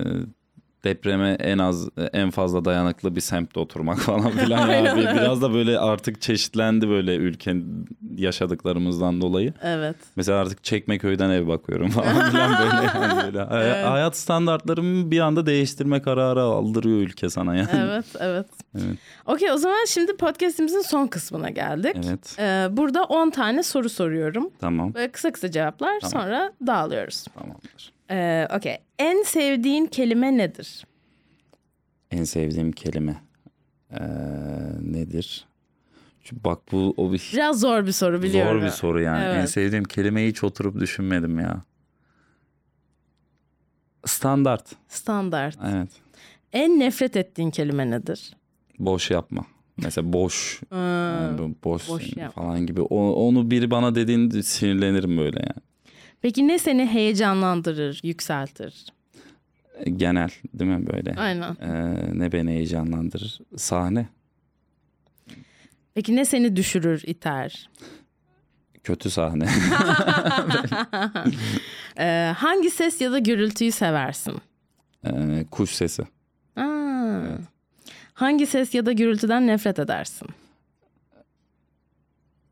[0.85, 4.65] depreme en az en fazla dayanıklı bir semtte oturmak falan filan ya.
[4.77, 5.21] Aynen Bir- öyle.
[5.21, 7.85] Biraz da böyle artık çeşitlendi böyle ülkenin
[8.17, 9.53] yaşadıklarımızdan dolayı.
[9.63, 9.95] Evet.
[10.15, 12.85] Mesela artık Çekmeköy'den ev bakıyorum falan filan böyle.
[12.85, 13.85] Yani böyle Evet.
[13.85, 17.67] Hayat standartlarımı bir anda değiştirme kararı aldırıyor ülke sana yani.
[17.79, 18.45] Evet, evet.
[18.75, 18.97] Evet.
[19.25, 21.95] Okey o zaman şimdi podcastimizin son kısmına geldik.
[22.07, 22.35] Evet.
[22.39, 24.49] Ee, burada 10 tane soru soruyorum.
[24.59, 24.93] Tamam.
[24.93, 26.11] Böyle kısa kısa cevaplar Tamam.
[26.11, 27.23] sonra dağılıyoruz.
[27.39, 27.94] Tamamdır.
[28.11, 28.77] Ee, Okey.
[28.99, 30.85] En sevdiğin kelime nedir?
[32.11, 33.21] En sevdiğim kelime
[33.91, 34.03] ee,
[34.81, 35.45] nedir?
[36.23, 38.59] Şu bak bu o bir Biraz zor bir soru biliyorum.
[38.59, 39.23] zor bir soru yani.
[39.23, 39.49] En Evet.
[39.49, 41.61] sevdiğim kelimeyi hiç oturup düşünmedim ya.
[44.05, 44.71] Standart.
[44.87, 45.57] Standart.
[45.73, 45.89] Evet.
[46.53, 48.33] En nefret ettiğin kelime nedir?
[48.79, 49.45] Boş yapma.
[49.77, 52.43] Mesela boş, yani boş, boş yapma.
[52.43, 52.81] falan gibi.
[52.81, 55.64] O, onu biri bana dediğinde sinirlenirim böyle yani.
[56.25, 58.85] Peki ne seni heyecanlandırır, yükseltir?
[59.97, 61.15] Genel değil mi böyle?
[61.17, 61.57] Aynen.
[61.61, 63.39] Ee, ne beni heyecanlandırır?
[63.57, 64.07] Sahne.
[65.93, 67.69] Peki ne seni düşürür, iter?
[68.83, 69.49] Kötü sahne.
[71.99, 74.35] Ee, hangi ses ya da gürültüyü seversin?
[75.05, 76.03] Ee, kuş sesi.
[76.55, 77.21] Aa.
[78.13, 80.27] Hangi ses ya da gürültüden nefret edersin?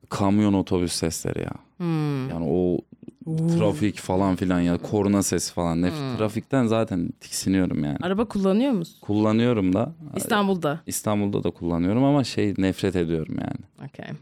[0.10, 1.54] Kamyon otobüs sesleri ya.
[1.78, 2.30] Hmm.
[2.30, 2.78] Yani o
[3.26, 5.82] trafik falan filan ya korna sesi falan.
[5.82, 6.18] Nef Hmm.
[6.18, 7.98] Trafikten zaten tiksiniyorum yani.
[8.02, 8.98] Araba kullanıyor musun?
[9.02, 9.94] Kullanıyorum da.
[10.16, 10.80] İstanbul'da.
[10.88, 13.90] İstanbul'da da kullanıyorum ama şey nefret ediyorum yani.
[13.90, 14.16] Okay.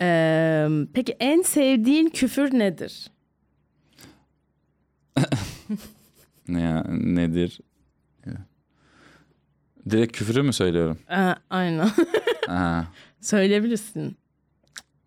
[0.00, 3.10] Ee, peki en sevdiğin küfür nedir?
[6.48, 7.60] Ne ya, nedir?
[9.90, 10.98] Direkt küfürü mü söylüyorum?
[11.10, 11.88] Ee, aynen.
[13.20, 14.16] Söyleyebilirsin.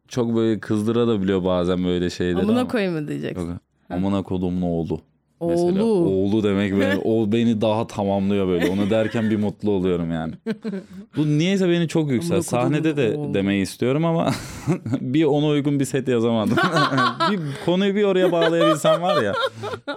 [0.10, 3.48] Çok böyle kızdırabiliyor bazen böyle şeyleri Amına koyayım mı diyeceksin?
[3.50, 3.58] Yok.
[3.90, 5.00] Amına kodumun oğlu.
[5.42, 5.84] Mesela.
[5.84, 6.10] Oğlu.
[6.10, 8.70] Oğlu demek beni, o beni daha tamamlıyor böyle.
[8.70, 10.34] Onu derken bir mutlu oluyorum yani.
[11.18, 12.42] Bu niyeyse beni çok yüksel.
[12.42, 13.34] Sahnede de oğlu.
[13.34, 14.32] demeyi istiyorum ama
[15.02, 16.58] bir ona uygun bir set yazamadım.
[17.32, 19.34] bir konuyu bir oraya bağlayabilsem var ya.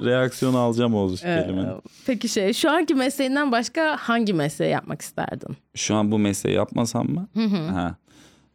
[0.04, 1.68] Reaksiyon alacağım o Ee, kelimenin.
[2.06, 5.56] peki şey şu anki mesleğinden başka hangi mesleği yapmak isterdin?
[5.74, 7.28] Şu an bu mesleği yapmasam mı?
[7.72, 7.96] Ha.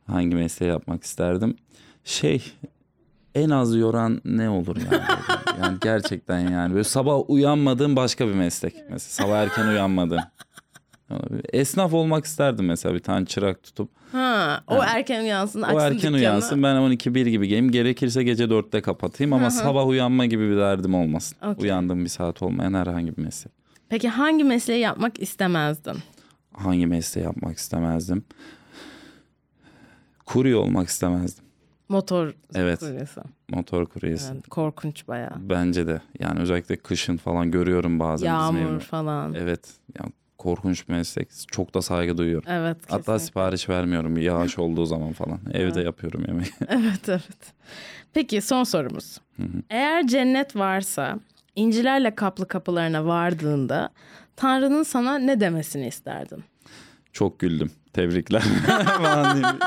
[0.08, 1.56] Hangi mesleği yapmak isterdim?
[2.04, 2.54] Şey
[3.36, 5.04] en az yoran ne olur yani?
[5.62, 6.74] yani gerçekten yani.
[6.74, 8.74] Böyle sabah uyanmadığım başka bir meslek.
[8.90, 10.20] Mesela sabah erken uyanmadığım.
[11.54, 13.90] Esnaf olmak isterdim mesela bir tane çırak tutup.
[14.12, 16.16] Ha, o erken uyansın, açsın o erken dükkanı.
[16.16, 17.72] uyansın ben 12-1 gibi geleyim.
[17.72, 21.38] Gerekirse gece 4'te kapatayım ama sabah uyanma gibi bir derdim olmasın.
[21.42, 21.64] Okey.
[21.64, 23.54] Uyandığım bir saat olmayan herhangi bir meslek.
[23.90, 25.98] Peki hangi mesleği yapmak istemezdin?
[26.54, 28.24] Hangi mesleği yapmak istemezdim?
[30.28, 31.46] Kurye olmak istemezdim.
[31.90, 32.80] Motor Evet.
[32.80, 33.22] kuryesi.
[33.50, 34.34] Motor kuryesi.
[34.34, 35.32] Evet, korkunç bayağı.
[35.40, 36.02] Bence de.
[36.20, 39.34] Yani özellikle kışın falan görüyorum bazen Yağmur falan.
[39.34, 39.74] Evet, Evet.
[40.00, 41.28] Yani korkunç bir meslek.
[41.52, 42.50] Çok da saygı duyuyorum.
[42.50, 43.20] Hatta kesinlikle.
[43.20, 45.40] sipariş vermiyorum yağış olduğu zaman falan.
[45.54, 46.50] Evde yapıyorum yemeği.
[46.68, 47.54] evet, evet.
[48.14, 49.22] Peki son sorumuz.
[49.70, 51.20] Eğer cennet varsa
[51.56, 53.90] incilerle kaplı kapılarına vardığında
[54.36, 56.44] Tanrı'nın sana ne demesini isterdin?
[57.14, 57.72] Çok güldüm.
[57.94, 58.42] Tebrikler.
[58.98, 59.58] Falan diyeyim.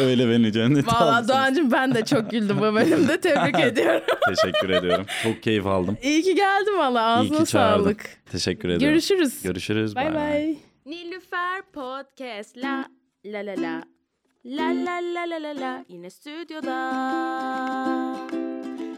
[0.00, 1.28] Öyle beni cennete Valla.
[1.28, 3.20] Doğancığım ben de çok güldüm bu bölümde.
[3.20, 4.02] Tebrik ediyorum.
[4.28, 5.06] Teşekkür ediyorum.
[5.22, 5.96] Çok keyif aldım.
[6.02, 7.22] İyi ki geldin valla.
[7.22, 8.10] İyi ki Ağzına sağlık.
[8.32, 8.88] Teşekkür ediyorum.
[8.88, 9.42] Görüşürüz.
[9.42, 9.96] Görüşürüz.
[9.96, 10.56] Bay bay.
[10.86, 12.84] Nilüfer Podcast la
[13.26, 13.82] la la la
[14.46, 16.76] La la la la la la yine stüdyoda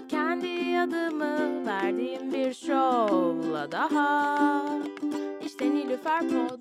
[0.09, 4.62] Kendi adımı verdiğim bir şovla daha
[5.47, 6.61] İşte Nilüfer Pod